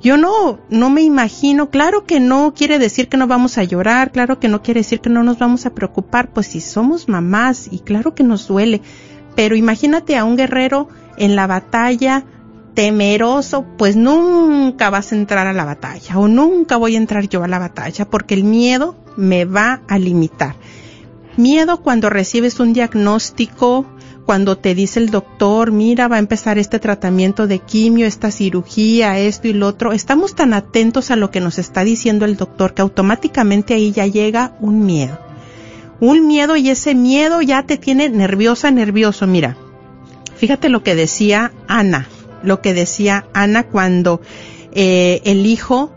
[0.00, 4.12] Yo no, no me imagino, claro que no quiere decir que no vamos a llorar,
[4.12, 7.68] claro que no quiere decir que no nos vamos a preocupar, pues si somos mamás
[7.70, 8.80] y claro que nos duele,
[9.34, 12.24] pero imagínate a un guerrero en la batalla
[12.78, 17.42] temeroso, pues nunca vas a entrar a la batalla o nunca voy a entrar yo
[17.42, 20.54] a la batalla porque el miedo me va a limitar.
[21.36, 23.84] Miedo cuando recibes un diagnóstico,
[24.24, 29.18] cuando te dice el doctor, mira, va a empezar este tratamiento de quimio, esta cirugía,
[29.18, 29.92] esto y lo otro.
[29.92, 34.06] Estamos tan atentos a lo que nos está diciendo el doctor que automáticamente ahí ya
[34.06, 35.18] llega un miedo.
[35.98, 39.26] Un miedo y ese miedo ya te tiene nerviosa, nervioso.
[39.26, 39.56] Mira,
[40.36, 42.06] fíjate lo que decía Ana,
[42.42, 44.20] lo que decía Ana cuando
[44.72, 45.92] eh, el hijo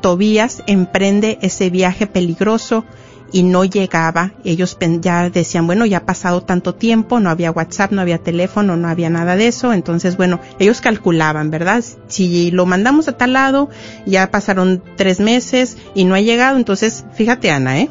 [0.00, 2.84] Tobías emprende ese viaje peligroso
[3.32, 4.32] y no llegaba.
[4.44, 8.76] Ellos ya decían, bueno, ya ha pasado tanto tiempo, no había WhatsApp, no había teléfono,
[8.76, 9.72] no había nada de eso.
[9.72, 11.82] Entonces, bueno, ellos calculaban, ¿verdad?
[12.08, 13.70] Si lo mandamos a tal lado,
[14.06, 16.58] ya pasaron tres meses y no ha llegado.
[16.58, 17.90] Entonces, fíjate, Ana, ¿eh?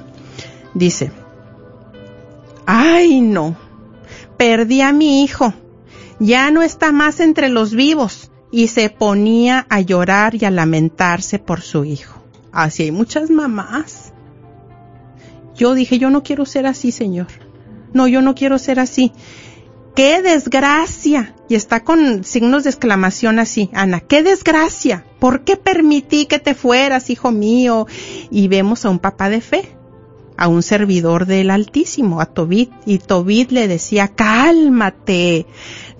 [0.73, 1.11] Dice,
[2.65, 3.55] ay, no,
[4.37, 5.53] perdí a mi hijo,
[6.21, 8.31] ya no está más entre los vivos.
[8.53, 12.21] Y se ponía a llorar y a lamentarse por su hijo.
[12.51, 14.11] Así hay muchas mamás
[15.61, 17.27] yo dije, yo no quiero ser así, Señor.
[17.93, 19.11] No, yo no quiero ser así.
[19.95, 21.35] ¡Qué desgracia!
[21.49, 25.05] Y está con signos de exclamación así, Ana, ¡qué desgracia!
[25.19, 27.85] ¿Por qué permití que te fueras, hijo mío?
[28.31, 29.75] Y vemos a un papá de fe,
[30.41, 35.45] a un servidor del Altísimo, a Tobit, y Tobit le decía, cálmate,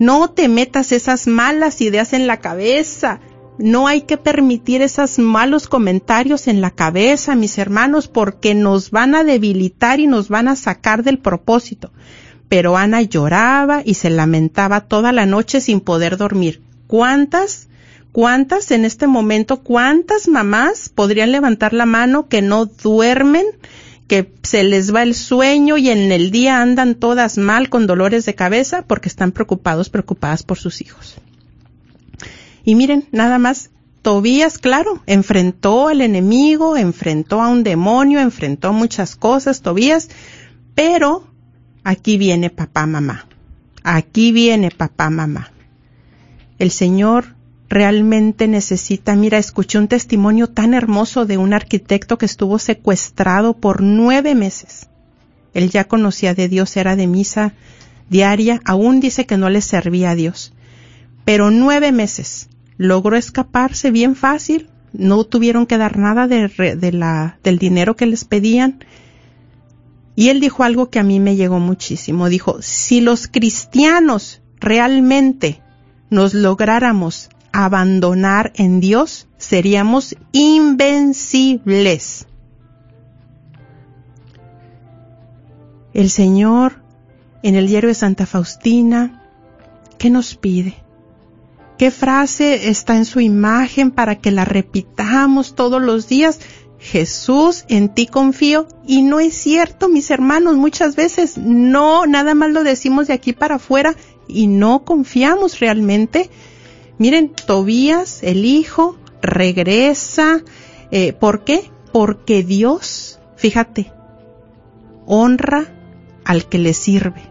[0.00, 3.20] no te metas esas malas ideas en la cabeza,
[3.58, 9.14] no hay que permitir esos malos comentarios en la cabeza, mis hermanos, porque nos van
[9.14, 11.92] a debilitar y nos van a sacar del propósito.
[12.48, 16.62] Pero Ana lloraba y se lamentaba toda la noche sin poder dormir.
[16.88, 17.68] ¿Cuántas?
[18.10, 23.46] ¿Cuántas en este momento, cuántas mamás podrían levantar la mano que no duermen,
[24.12, 28.26] que se les va el sueño y en el día andan todas mal con dolores
[28.26, 31.14] de cabeza porque están preocupados, preocupadas por sus hijos?
[32.62, 33.70] Y miren, nada más,
[34.02, 40.10] Tobías, claro, enfrentó al enemigo, enfrentó a un demonio, enfrentó muchas cosas, Tobías,
[40.74, 41.26] pero
[41.82, 43.26] aquí viene papá, mamá.
[43.82, 45.52] Aquí viene papá, mamá.
[46.58, 47.34] El Señor
[47.72, 53.80] realmente necesita, mira, escuché un testimonio tan hermoso de un arquitecto que estuvo secuestrado por
[53.80, 54.88] nueve meses.
[55.54, 57.54] Él ya conocía de Dios, era de misa
[58.10, 60.52] diaria, aún dice que no le servía a Dios.
[61.24, 68.04] Pero nueve meses logró escaparse bien fácil, no tuvieron que dar nada del dinero que
[68.04, 68.84] les pedían.
[70.14, 72.28] Y él dijo algo que a mí me llegó muchísimo.
[72.28, 75.62] Dijo, si los cristianos realmente
[76.10, 82.26] nos lográramos abandonar en Dios, seríamos invencibles.
[85.94, 86.82] El Señor,
[87.42, 89.22] en el diario de Santa Faustina,
[89.98, 90.74] ¿qué nos pide?
[91.76, 96.38] ¿Qué frase está en su imagen para que la repitamos todos los días?
[96.78, 98.66] Jesús, en ti confío.
[98.86, 103.32] Y no es cierto, mis hermanos, muchas veces no, nada más lo decimos de aquí
[103.32, 103.94] para afuera
[104.28, 106.30] y no confiamos realmente.
[106.98, 110.42] Miren, Tobías, el hijo, regresa.
[110.90, 111.70] Eh, ¿Por qué?
[111.92, 113.92] Porque Dios, fíjate,
[115.06, 115.72] honra
[116.24, 117.22] al que le sirve.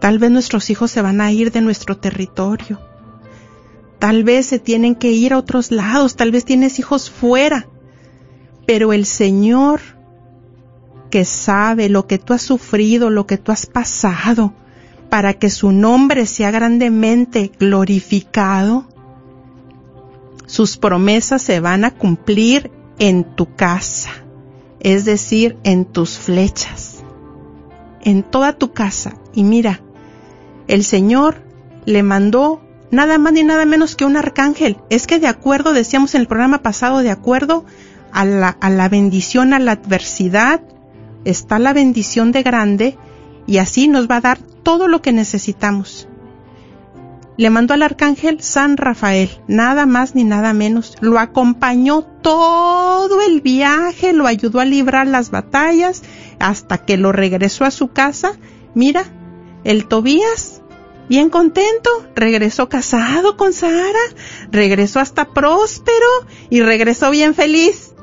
[0.00, 2.80] Tal vez nuestros hijos se van a ir de nuestro territorio.
[3.98, 7.66] Tal vez se tienen que ir a otros lados, tal vez tienes hijos fuera.
[8.66, 9.80] Pero el Señor
[11.10, 14.52] que sabe lo que tú has sufrido, lo que tú has pasado,
[15.08, 18.86] para que su nombre sea grandemente glorificado,
[20.46, 24.10] sus promesas se van a cumplir en tu casa,
[24.80, 27.04] es decir, en tus flechas,
[28.02, 29.14] en toda tu casa.
[29.34, 29.80] Y mira,
[30.66, 31.42] el Señor
[31.84, 34.78] le mandó nada más ni nada menos que un arcángel.
[34.90, 37.64] Es que de acuerdo, decíamos en el programa pasado, de acuerdo
[38.12, 40.60] a la, a la bendición, a la adversidad,
[41.24, 42.96] está la bendición de grande
[43.46, 44.38] y así nos va a dar
[44.68, 46.08] todo lo que necesitamos.
[47.38, 50.94] Le mandó al arcángel San Rafael, nada más ni nada menos.
[51.00, 56.02] Lo acompañó todo el viaje, lo ayudó a librar las batallas
[56.38, 58.32] hasta que lo regresó a su casa.
[58.74, 59.04] Mira,
[59.64, 60.60] el Tobías
[61.08, 64.04] bien contento, regresó casado con Sara,
[64.50, 67.94] regresó hasta próspero y regresó bien feliz.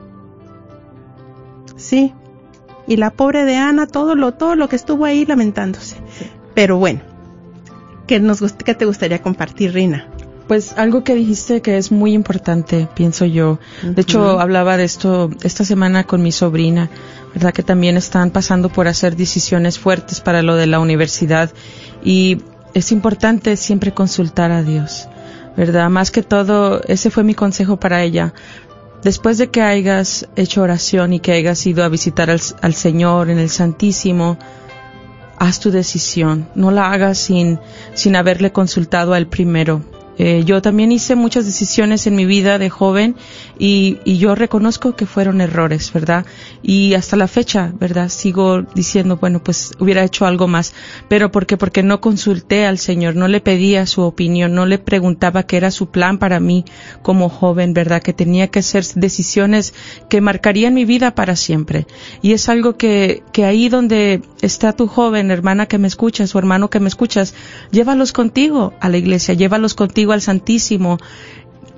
[1.76, 2.11] Sí.
[2.88, 5.97] Y la pobre de Ana, todo lo, todo lo que estuvo ahí lamentándose.
[6.56, 7.01] Pero bueno,
[8.08, 10.08] ¿qué, nos, ¿qué te gustaría compartir, Rina?
[10.47, 13.60] Pues algo que dijiste que es muy importante, pienso yo.
[13.82, 16.89] De hecho, hablaba de esto esta semana con mi sobrina,
[17.34, 17.51] ¿verdad?
[17.51, 21.51] Que también están pasando por hacer decisiones fuertes para lo de la universidad.
[22.03, 22.38] Y
[22.76, 25.08] es importante siempre consultar a Dios,
[25.58, 25.89] ¿verdad?
[25.89, 28.34] Más que todo, ese fue mi consejo para ella.
[29.01, 33.32] Después de que hayas hecho oración y que hayas ido a visitar al, al Señor
[33.32, 34.38] en el Santísimo,
[35.47, 36.47] haz tu decisión.
[36.55, 37.59] No la hagas sin,
[37.93, 39.81] sin haberle consultado al primero.
[40.18, 43.16] Eh, yo también hice muchas decisiones en mi vida de joven
[43.59, 46.26] y, y, yo reconozco que fueron errores, ¿verdad?
[46.63, 48.09] Y hasta la fecha, ¿verdad?
[48.09, 50.74] Sigo diciendo, bueno, pues hubiera hecho algo más,
[51.09, 55.43] pero porque porque no consulté al Señor, no le pedía su opinión, no le preguntaba
[55.43, 56.63] qué era su plan para mí
[57.01, 58.01] como joven, ¿verdad?
[58.01, 59.74] Que tenía que ser decisiones
[60.09, 61.88] que marcarían mi vida para siempre.
[62.22, 66.39] Y es algo que, que ahí donde está tu joven, hermana que me escuchas o
[66.39, 67.34] hermano que me escuchas,
[67.72, 70.97] llévalos contigo a la iglesia, llévalos contigo al Santísimo,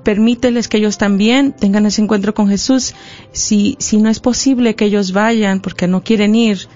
[0.08, 2.94] permíteles que ellos también tengan ese encuentro con Jesús.
[3.32, 6.68] Si, si no es posible que ellos vayan porque no quieren ir,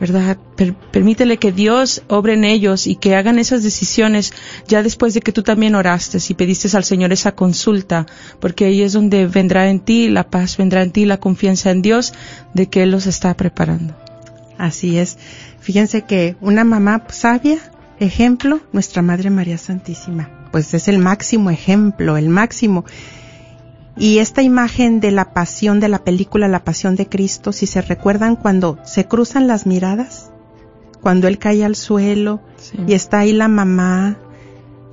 [0.00, 0.38] ¿verdad?
[0.56, 4.32] Per, permítele que Dios obre en ellos y que hagan esas decisiones
[4.66, 8.06] ya después de que tú también oraste y pediste al Señor esa consulta,
[8.40, 11.82] porque ahí es donde vendrá en ti la paz, vendrá en ti la confianza en
[11.82, 12.14] Dios
[12.54, 13.94] de que Él los está preparando.
[14.56, 15.18] Así es.
[15.60, 17.58] Fíjense que una mamá sabia,
[18.00, 22.84] ejemplo, nuestra Madre María Santísima pues es el máximo ejemplo, el máximo.
[23.96, 27.82] Y esta imagen de la pasión de la película La Pasión de Cristo, si se
[27.82, 30.30] recuerdan cuando se cruzan las miradas,
[31.02, 32.78] cuando él cae al suelo sí.
[32.86, 34.18] y está ahí la mamá.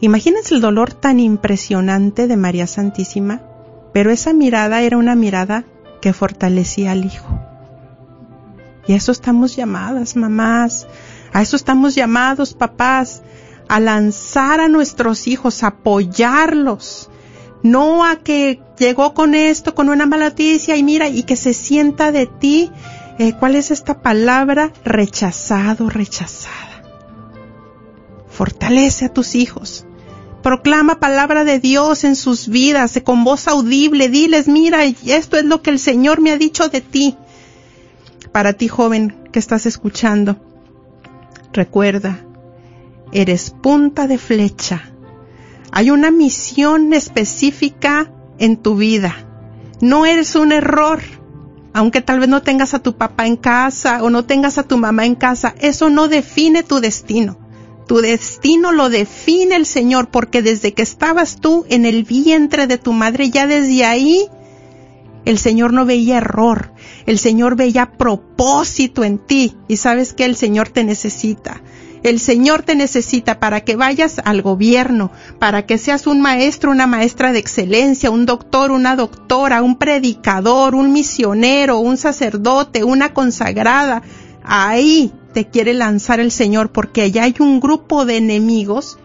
[0.02, 3.42] Imagínense el dolor tan impresionante de María Santísima,
[3.94, 5.66] pero esa mirada era una mirada
[6.02, 7.40] que fortalecía al hijo.
[8.88, 10.88] Y a eso estamos llamadas, mamás,
[11.34, 13.24] a eso estamos llamados, papás,
[13.68, 17.10] a lanzar a nuestros hijos, apoyarlos,
[17.64, 21.54] no a que llegó con esto, con una mala noticia y mira, y que se
[21.54, 22.72] sienta de ti,
[23.18, 24.72] eh, ¿cuál es esta palabra?
[24.84, 26.84] Rechazado, rechazada.
[28.30, 29.86] Fortalece a tus hijos.
[30.44, 35.64] Proclama palabra de Dios en sus vidas, con voz audible, diles, mira, esto es lo
[35.64, 37.18] que el Señor me ha dicho de ti.
[38.32, 40.36] Para ti, joven, que estás escuchando,
[41.52, 42.25] recuerda,
[43.12, 44.92] eres punta de flecha.
[45.72, 49.16] Hay una misión específica en tu vida.
[49.82, 51.02] No eres un error.
[51.74, 54.78] Aunque tal vez no tengas a tu papá en casa o no tengas a tu
[54.78, 57.38] mamá en casa, eso no define tu destino.
[57.88, 62.78] Tu destino lo define el Señor porque desde que estabas tú en el vientre de
[62.78, 64.30] tu madre, ya desde ahí,
[65.26, 66.72] el Señor no veía error,
[67.06, 71.62] el Señor veía propósito en ti y sabes que el Señor te necesita.
[72.06, 76.86] El Señor te necesita para que vayas al gobierno, para que seas un maestro, una
[76.86, 84.04] maestra de excelencia, un doctor, una doctora, un predicador, un misionero, un sacerdote, una consagrada.
[84.44, 89.00] Ahí te quiere lanzar el Señor porque allá hay un grupo de enemigos,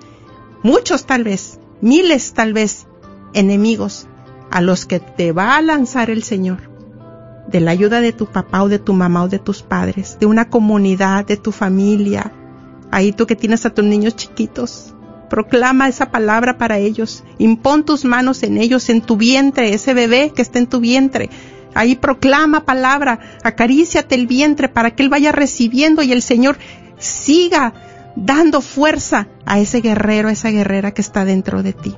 [0.63, 2.87] muchos tal vez, miles tal vez,
[3.33, 4.09] enemigos
[4.51, 6.71] a los que te va a lanzar el Señor
[7.49, 10.27] de la ayuda de tu papá o de tu mamá o de tus padres, de
[10.27, 12.31] una comunidad, de tu familia,
[12.91, 14.95] Ahí tú que tienes a tus niños chiquitos,
[15.29, 17.23] proclama esa palabra para ellos.
[17.39, 21.31] Impón tus manos en ellos, en tu vientre, ese bebé que está en tu vientre.
[21.75, 26.59] Ahí proclama palabra, acaríciate el vientre para que él vaya recibiendo y el Señor
[26.99, 27.73] siga
[28.17, 31.97] dando fuerza a ese guerrero, a esa guerrera que está dentro de ti.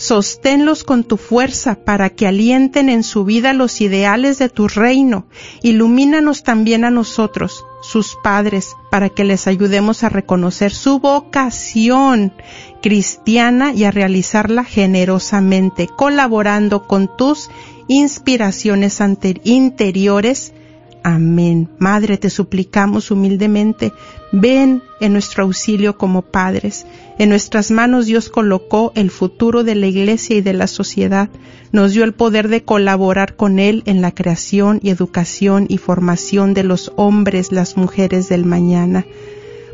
[0.00, 5.26] Sosténlos con tu fuerza para que alienten en su vida los ideales de tu reino.
[5.60, 12.32] Ilumínanos también a nosotros, sus padres, para que les ayudemos a reconocer su vocación
[12.80, 17.50] cristiana y a realizarla generosamente, colaborando con tus
[17.86, 19.02] inspiraciones
[19.44, 20.54] interiores.
[21.02, 21.68] Amén.
[21.78, 23.92] Madre, te suplicamos humildemente,
[24.32, 26.86] ven en nuestro auxilio como padres.
[27.18, 31.28] En nuestras manos Dios colocó el futuro de la iglesia y de la sociedad.
[31.72, 36.54] Nos dio el poder de colaborar con Él en la creación y educación y formación
[36.54, 39.04] de los hombres, las mujeres del mañana.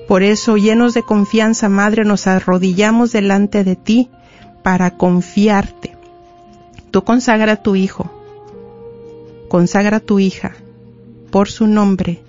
[0.08, 4.08] Por eso, llenos de confianza, Madre, nos arrodillamos delante de ti
[4.62, 5.96] para confiarte.
[6.90, 8.10] Tú consagra a tu Hijo,
[9.48, 10.54] consagra a tu hija,
[11.30, 12.22] por su nombre,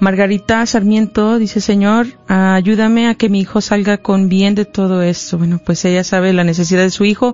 [0.00, 5.38] Margarita Sarmiento, dice Señor, ayúdame a que mi hijo salga con bien de todo esto.
[5.38, 7.32] Bueno, pues ella sabe la necesidad de su hijo.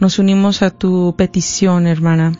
[0.00, 2.32] Nos unimos a tu petición, hermana.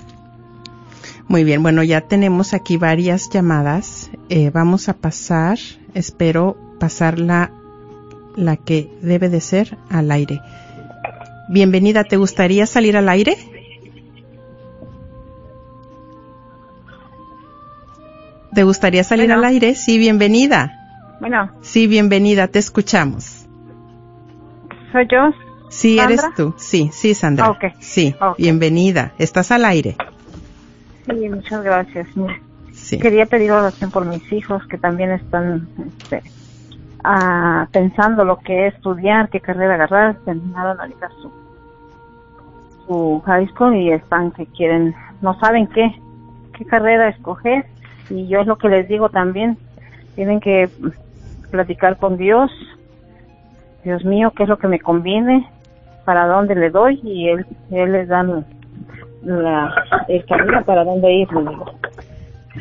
[1.29, 4.11] Muy bien, bueno, ya tenemos aquí varias llamadas.
[4.31, 5.59] Eh, vamos a pasar,
[5.93, 7.53] espero pasar la,
[8.37, 10.41] la que debe de ser al aire.
[11.51, 13.37] Bienvenida, ¿te gustaría salir al aire?
[18.59, 19.39] ¿Te gustaría salir Bueno.
[19.39, 19.77] al aire?
[19.77, 20.73] Sí, bienvenida.
[21.21, 23.47] Bueno, Sí, bienvenida, te escuchamos.
[24.91, 25.31] soy yo.
[25.69, 26.15] Sí, ¿Sandra?
[26.15, 26.55] eres tú.
[26.57, 27.47] Sí, sí, Sandra.
[27.47, 27.65] Ah, ok.
[27.79, 29.13] Sí, bienvenida.
[29.17, 29.95] Estás al aire.
[31.07, 32.09] Sí, muchas gracias.
[32.17, 32.37] Mira,
[32.73, 32.99] Sí.
[32.99, 35.69] Quería pedir oración por mis hijos que también están
[36.01, 36.25] este,
[37.05, 40.17] ah, pensando lo que es estudiar, qué carrera agarrar.
[40.25, 41.31] Terminaron ahorita su,
[42.89, 45.93] su high school y están que quieren, no saben qué,
[46.59, 47.65] qué carrera escoger.
[48.11, 49.57] Y yo es lo que les digo también.
[50.15, 50.69] Tienen que
[51.51, 52.51] platicar con Dios.
[53.85, 55.49] Dios mío, qué es lo que me conviene,
[56.05, 58.25] para dónde le doy y él, él les da
[59.23, 59.75] la,
[60.09, 61.29] el camino para dónde ir.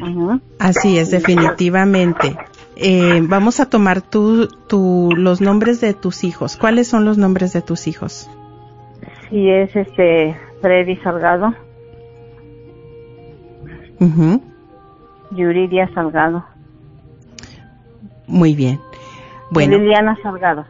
[0.02, 0.40] Ajá.
[0.60, 2.38] Así es, definitivamente.
[2.76, 6.56] Eh, vamos a tomar tu, tu, los nombres de tus hijos.
[6.56, 8.30] ¿Cuáles son los nombres de tus hijos?
[9.30, 11.54] Sí, es este Freddy Salgado,
[14.00, 14.42] Ujú,
[15.32, 16.46] Yuridia Salgado,
[18.28, 18.80] Muy bien.
[19.52, 20.66] Bueno, Liliana Salgado.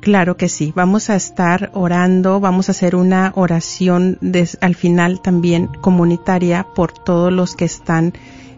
[0.00, 0.72] claro que sí.
[0.76, 4.18] Vamos a estar orando, vamos a hacer una oración
[4.60, 8.12] al final también comunitaria por todos los que están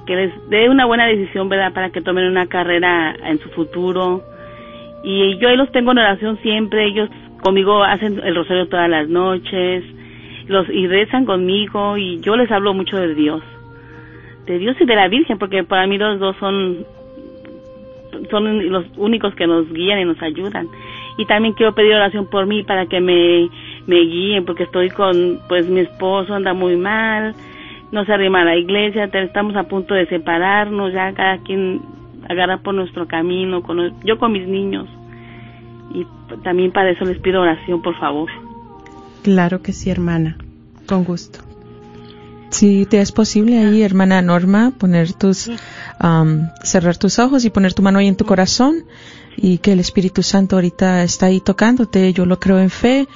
[0.06, 1.72] que les dé una buena decisión, ¿verdad?
[1.72, 4.22] Para que tomen una carrera en su futuro.
[5.02, 7.08] Y yo ahí los tengo en oración siempre, ellos
[7.42, 9.84] conmigo hacen el rosario todas las noches,
[10.46, 13.42] los, y rezan conmigo y yo les hablo mucho de Dios.
[14.46, 16.84] De Dios y de la Virgen, porque para mí los dos son,
[18.30, 20.68] son los únicos que nos guían y nos ayudan
[21.16, 23.48] y también quiero pedir oración por mí para que me,
[23.86, 27.34] me guíen porque estoy con pues mi esposo anda muy mal
[27.90, 31.80] no se arrima a la iglesia estamos a punto de separarnos ya cada quien
[32.28, 34.88] agarra por nuestro camino con yo con mis niños
[35.94, 36.06] y
[36.42, 38.30] también para eso les pido oración por favor
[39.22, 40.36] Claro que sí, hermana.
[40.86, 41.38] Con gusto.
[42.50, 45.48] Si te es posible ahí, hermana Norma, poner tus,
[46.02, 48.84] um, cerrar tus ojos y poner tu mano ahí en tu corazón
[49.36, 52.12] y que el Espíritu Santo ahorita está ahí tocándote.
[52.12, 53.08] Yo lo creo en fe.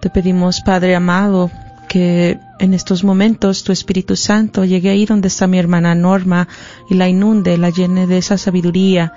[0.00, 1.50] Te pedimos, Padre amado,
[1.88, 6.46] que en estos momentos tu Espíritu Santo llegue ahí donde está mi hermana Norma
[6.88, 9.14] y la inunde, la llene de esa sabiduría,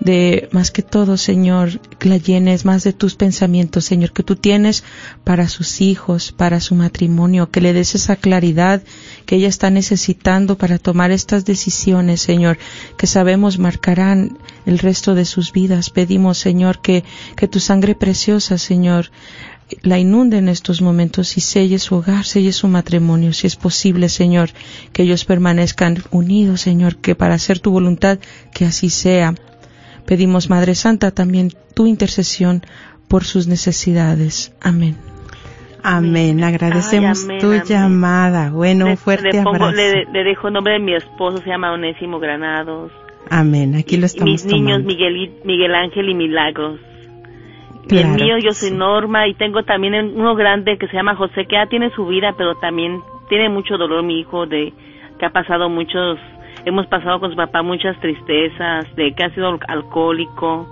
[0.00, 4.36] de más que todo, Señor, que la llenes más de tus pensamientos, Señor, que tú
[4.36, 4.82] tienes
[5.24, 8.82] para sus hijos, para su matrimonio, que le des esa claridad
[9.26, 12.56] que ella está necesitando para tomar estas decisiones, Señor,
[12.96, 15.90] que sabemos marcarán el resto de sus vidas.
[15.90, 17.04] Pedimos, Señor, que,
[17.36, 19.10] que tu sangre preciosa, Señor,
[19.82, 24.08] la inunde en estos momentos y selle su hogar, selle su matrimonio, si es posible,
[24.08, 24.50] Señor,
[24.92, 28.18] que ellos permanezcan unidos, Señor, que para hacer tu voluntad,
[28.54, 29.34] que así sea.
[30.06, 32.62] Pedimos, Madre Santa, también tu intercesión
[33.08, 34.52] por sus necesidades.
[34.60, 34.96] Amén.
[35.82, 36.42] Amén.
[36.42, 37.62] Agradecemos Ay, amén, tu amén.
[37.66, 38.50] llamada.
[38.50, 39.72] Bueno, un fuerte le, pongo- abrazo.
[39.76, 42.90] le, le dejo el nombre de mi esposo, se llama Onésimo Granados.
[43.30, 43.74] Amén.
[43.74, 44.82] Aquí lo Y estamos mis niños.
[44.84, 46.80] Miguel, Miguel Ángel y Milagros.
[47.88, 48.74] Claro el mío, yo soy sí.
[48.76, 52.34] Norma y tengo también uno grande que se llama José, que ya tiene su vida,
[52.36, 54.72] pero también tiene mucho dolor mi hijo, de
[55.18, 56.18] que ha pasado muchos,
[56.64, 60.66] hemos pasado con su papá muchas tristezas, de que ha sido al- alcohólico.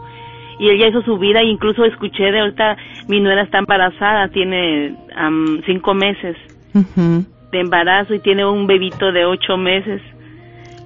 [0.58, 2.76] Y él ya hizo su vida, e incluso escuché de ahorita,
[3.08, 6.36] mi nuera está embarazada, tiene am, cinco meses
[7.52, 10.00] de embarazo y tiene un bebito de ocho meses.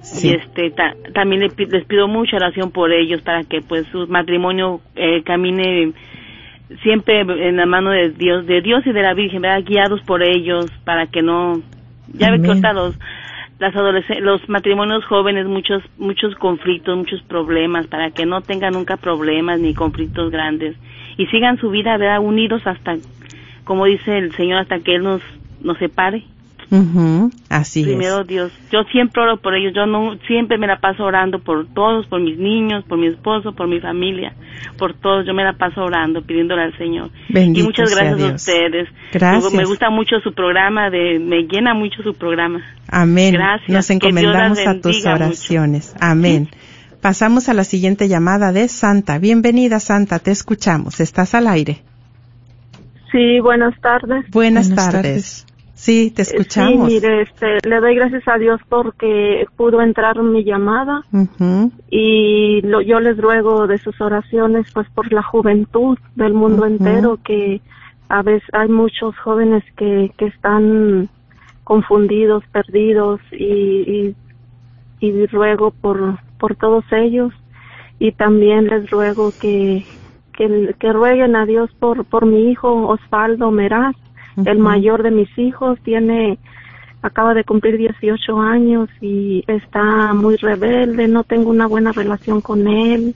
[0.01, 0.29] Sí.
[0.29, 4.79] Y este ta- también les pido mucha oración por ellos para que pues su matrimonio
[4.95, 5.91] eh, camine
[6.83, 9.63] siempre en la mano de Dios, de Dios y de la Virgen, ¿verdad?
[9.65, 11.61] guiados por ellos para que no
[12.13, 12.95] ya ve que ahorita los
[13.59, 13.73] las
[14.21, 19.73] los matrimonios jóvenes muchos muchos conflictos, muchos problemas para que no tengan nunca problemas ni
[19.73, 20.75] conflictos grandes
[21.17, 22.21] y sigan su vida, ¿verdad?
[22.21, 22.95] unidos hasta
[23.65, 25.21] como dice el Señor hasta que él nos
[25.61, 26.23] nos separe.
[26.71, 27.31] Ujú.
[27.49, 28.27] Así Primero es.
[28.27, 32.05] Dios, yo siempre oro por ellos, yo no siempre me la paso orando por todos,
[32.07, 34.33] por mis niños, por mi esposo, por mi familia,
[34.77, 37.09] por todos, yo me la paso orando, pidiéndole al Señor.
[37.29, 38.87] Bendito y muchas sea gracias a ustedes.
[39.11, 39.53] Gracias.
[39.53, 42.61] Me gusta mucho su programa, de me llena mucho su programa.
[42.87, 43.33] Amén.
[43.33, 43.69] Gracias.
[43.69, 45.23] Nos Que Dios las encomendamos a tus bendiga mucho.
[45.25, 45.95] oraciones.
[45.99, 46.49] Amén.
[47.01, 49.17] Pasamos a la siguiente llamada de Santa.
[49.19, 50.19] Bienvenida, Santa.
[50.19, 50.99] Te escuchamos.
[50.99, 51.81] Estás al aire.
[53.11, 54.29] Sí, buenas tardes.
[54.29, 54.91] Buenas, Buenas tardes.
[54.91, 55.45] tardes.
[55.79, 56.89] Sí, te Eh, escuchamos.
[56.89, 61.71] Sí, mire, este, le doy gracias a Dios porque pudo entrar mi llamada Ujú.
[61.89, 66.73] y lo- yo les ruego de sus oraciones, pues por la juventud del mundo Ujú.
[66.73, 67.61] entero, que
[68.09, 71.09] a veces hay muchos jóvenes que, que están
[71.63, 73.45] confundidos, perdidos y,
[73.95, 74.15] y,
[74.99, 77.31] y ruego por, por todos ellos
[77.99, 79.87] y también les ruego que,
[80.33, 83.95] que, que rueguen a Dios por, por mi hijo Osvaldo Meraz,
[84.45, 86.39] el mayor de mis hijos, tiene
[87.01, 92.67] acaba de cumplir 18 años y está muy rebelde, no tengo una buena relación con
[92.67, 93.15] él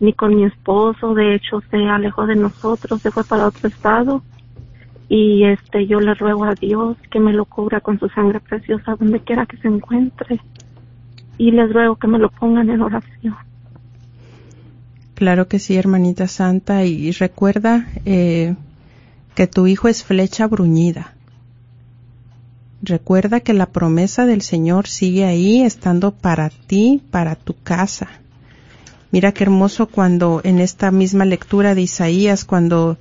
[0.00, 4.22] ni con mi esposo, de hecho se alejó de nosotros, se fue para otro estado
[5.08, 8.94] y este yo le ruego a Dios que me lo cubra con su sangre preciosa
[8.98, 10.40] donde quiera que se encuentre
[11.36, 13.36] y les ruego que me lo pongan en oración.
[15.14, 16.84] Claro que sí, hermanita Santa.
[16.84, 18.54] Y recuerda eh,
[19.34, 21.14] que tu hijo es flecha bruñida.
[22.82, 28.08] Recuerda que la promesa del Señor sigue ahí, estando para ti, para tu casa.
[29.10, 32.98] Mira qué hermoso cuando en esta misma lectura de Isaías, cuando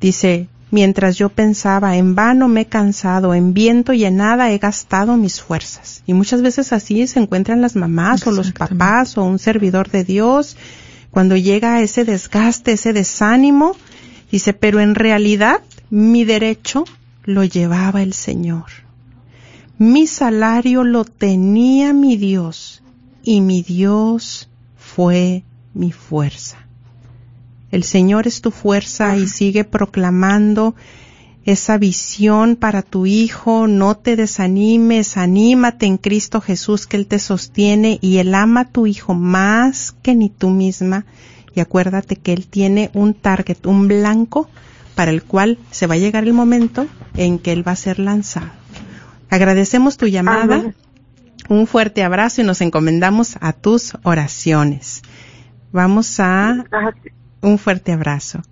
[0.00, 4.58] dice, mientras yo pensaba, en vano me he cansado, en viento y en nada he
[4.58, 6.02] gastado mis fuerzas.
[6.06, 10.04] Y muchas veces así se encuentran las mamás o los papás o un servidor de
[10.04, 10.56] Dios,
[11.10, 13.76] cuando llega ese desgaste, ese desánimo,
[14.30, 15.60] dice, pero en realidad
[15.90, 16.84] mi derecho
[17.24, 18.66] lo llevaba el Señor.
[19.78, 22.82] Mi salario lo tenía mi Dios
[23.22, 26.58] y mi Dios fue mi fuerza.
[27.70, 30.74] El Señor es tu fuerza y sigue proclamando
[31.44, 33.66] esa visión para tu hijo.
[33.68, 38.68] No te desanimes, anímate en Cristo Jesús que Él te sostiene y Él ama a
[38.68, 41.06] tu hijo más que ni tú misma.
[41.54, 44.48] Y acuérdate que Él tiene un target, un blanco
[44.94, 46.86] para el cual se va a llegar el momento
[47.16, 48.50] en que Él va a ser lanzado.
[49.30, 50.56] Agradecemos tu llamada.
[50.56, 50.74] Amén.
[51.48, 55.02] Un fuerte abrazo y nos encomendamos a tus oraciones.
[55.72, 56.64] Vamos a
[57.40, 58.42] un fuerte abrazo.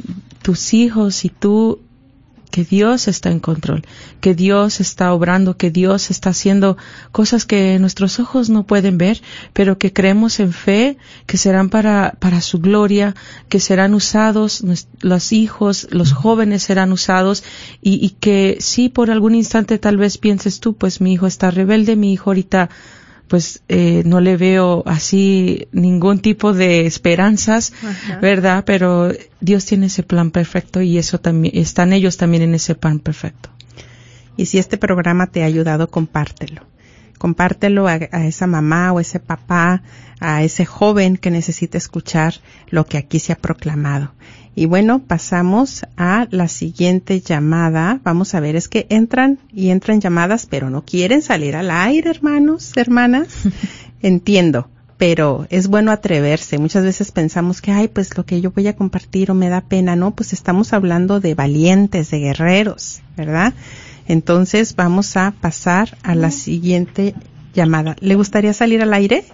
[0.42, 1.80] tus hijos y tú,
[2.52, 3.82] que Dios está en control,
[4.20, 6.76] que Dios está obrando, que Dios está haciendo
[7.10, 9.20] cosas que nuestros ojos no pueden ver,
[9.54, 13.16] pero que creemos en fe, que serán para, para su gloria,
[13.48, 14.62] que serán usados,
[15.00, 17.42] los hijos, los jóvenes serán usados
[17.80, 21.50] y, y que si por algún instante tal vez pienses tú, pues mi hijo está
[21.50, 22.68] rebelde, mi hijo ahorita
[23.32, 27.72] pues eh, no le veo así ningún tipo de esperanzas,
[28.20, 28.64] ¿verdad?
[28.66, 29.10] Pero
[29.40, 33.48] Dios tiene ese plan perfecto y eso también, están ellos también en ese plan perfecto.
[34.36, 36.66] Y si este programa te ha ayudado, compártelo.
[37.22, 39.84] Compártelo a, a esa mamá o ese papá,
[40.18, 42.34] a ese joven que necesita escuchar
[42.68, 44.10] lo que aquí se ha proclamado.
[44.56, 48.00] Y bueno, pasamos a la siguiente llamada.
[48.02, 52.10] Vamos a ver, es que entran y entran llamadas, pero no quieren salir al aire,
[52.10, 53.28] hermanos, hermanas.
[54.02, 54.68] Entiendo,
[54.98, 56.58] pero es bueno atreverse.
[56.58, 59.60] Muchas veces pensamos que, ay, pues lo que yo voy a compartir o me da
[59.60, 59.94] pena.
[59.94, 63.54] No, pues estamos hablando de valientes, de guerreros, ¿verdad?
[64.08, 67.14] Entonces vamos a pasar a la siguiente
[67.54, 67.96] llamada.
[68.00, 69.24] ¿Le gustaría salir al aire?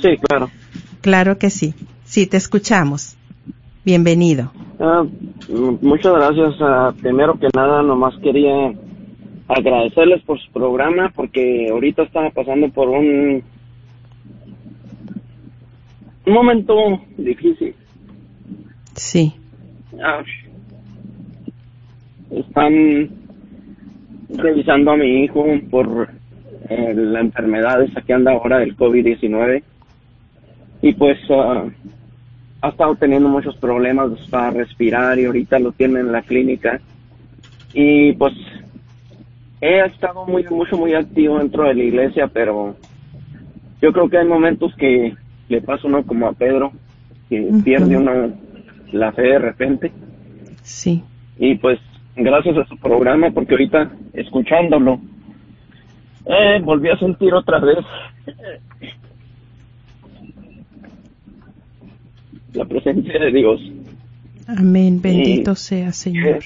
[0.00, 0.50] Sí, claro.
[1.00, 1.74] Claro que sí.
[2.04, 3.16] Sí, te escuchamos.
[3.84, 4.52] Bienvenido.
[4.78, 5.04] Ah,
[5.80, 6.54] muchas gracias.
[6.60, 8.72] Ah, primero que nada, nomás quería
[9.48, 13.42] agradecerles por su programa porque ahorita estaba pasando por un,
[16.26, 16.74] un momento
[17.16, 17.74] difícil.
[18.94, 19.34] Sí.
[20.02, 20.22] Ah,
[22.30, 23.21] están
[24.28, 26.08] revisando a mi hijo por
[26.68, 29.62] eh, la enfermedad esa que anda ahora del COVID-19
[30.82, 31.18] y pues
[32.62, 36.80] ha estado teniendo muchos problemas para respirar y ahorita lo tiene en la clínica.
[37.74, 38.34] Y pues
[39.60, 42.76] he estado muy, mucho, muy activo dentro de la iglesia, pero
[43.80, 45.14] yo creo que hay momentos que
[45.48, 46.72] le pasa uno como a Pedro,
[47.28, 48.32] que pierde uno
[48.92, 49.92] la fe de repente.
[50.62, 51.02] Sí.
[51.38, 51.78] Y pues
[52.16, 55.00] gracias a su programa, porque ahorita escuchándolo,
[56.26, 57.78] eh, volví a sentir otra vez
[62.52, 63.60] la presencia de Dios.
[64.46, 66.40] Amén, bendito sea Señor.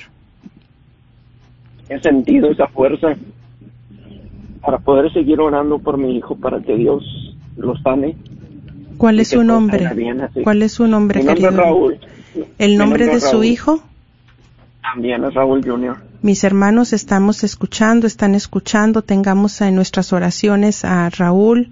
[1.88, 3.14] He, sentido esa fuerza
[4.60, 7.04] para poder seguir orando por mi hijo para que Dios
[7.56, 8.16] lo sane.
[8.96, 9.88] ¿Cuál es su nombre?
[10.42, 11.98] ¿Cuál es su nombre, mi nombre Raúl.
[12.58, 13.82] ¿El nombre de su hijo?
[14.92, 15.96] También es Raúl Junior.
[16.22, 21.70] Mis hermanos estamos escuchando, están escuchando, tengamos en nuestras oraciones a Raúl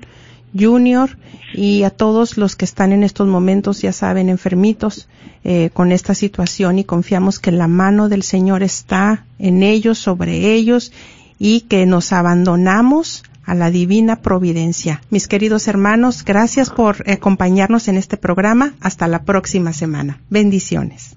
[0.59, 1.17] Junior
[1.53, 5.09] y a todos los que están en estos momentos, ya saben, enfermitos
[5.45, 10.53] eh, con esta situación y confiamos que la mano del Señor está en ellos, sobre
[10.53, 10.93] ellos
[11.39, 15.03] y que nos abandonamos a la divina providencia.
[15.11, 18.75] Mis queridos hermanos, gracias por acompañarnos en este programa.
[18.81, 20.21] Hasta la próxima semana.
[20.31, 21.17] Bendiciones.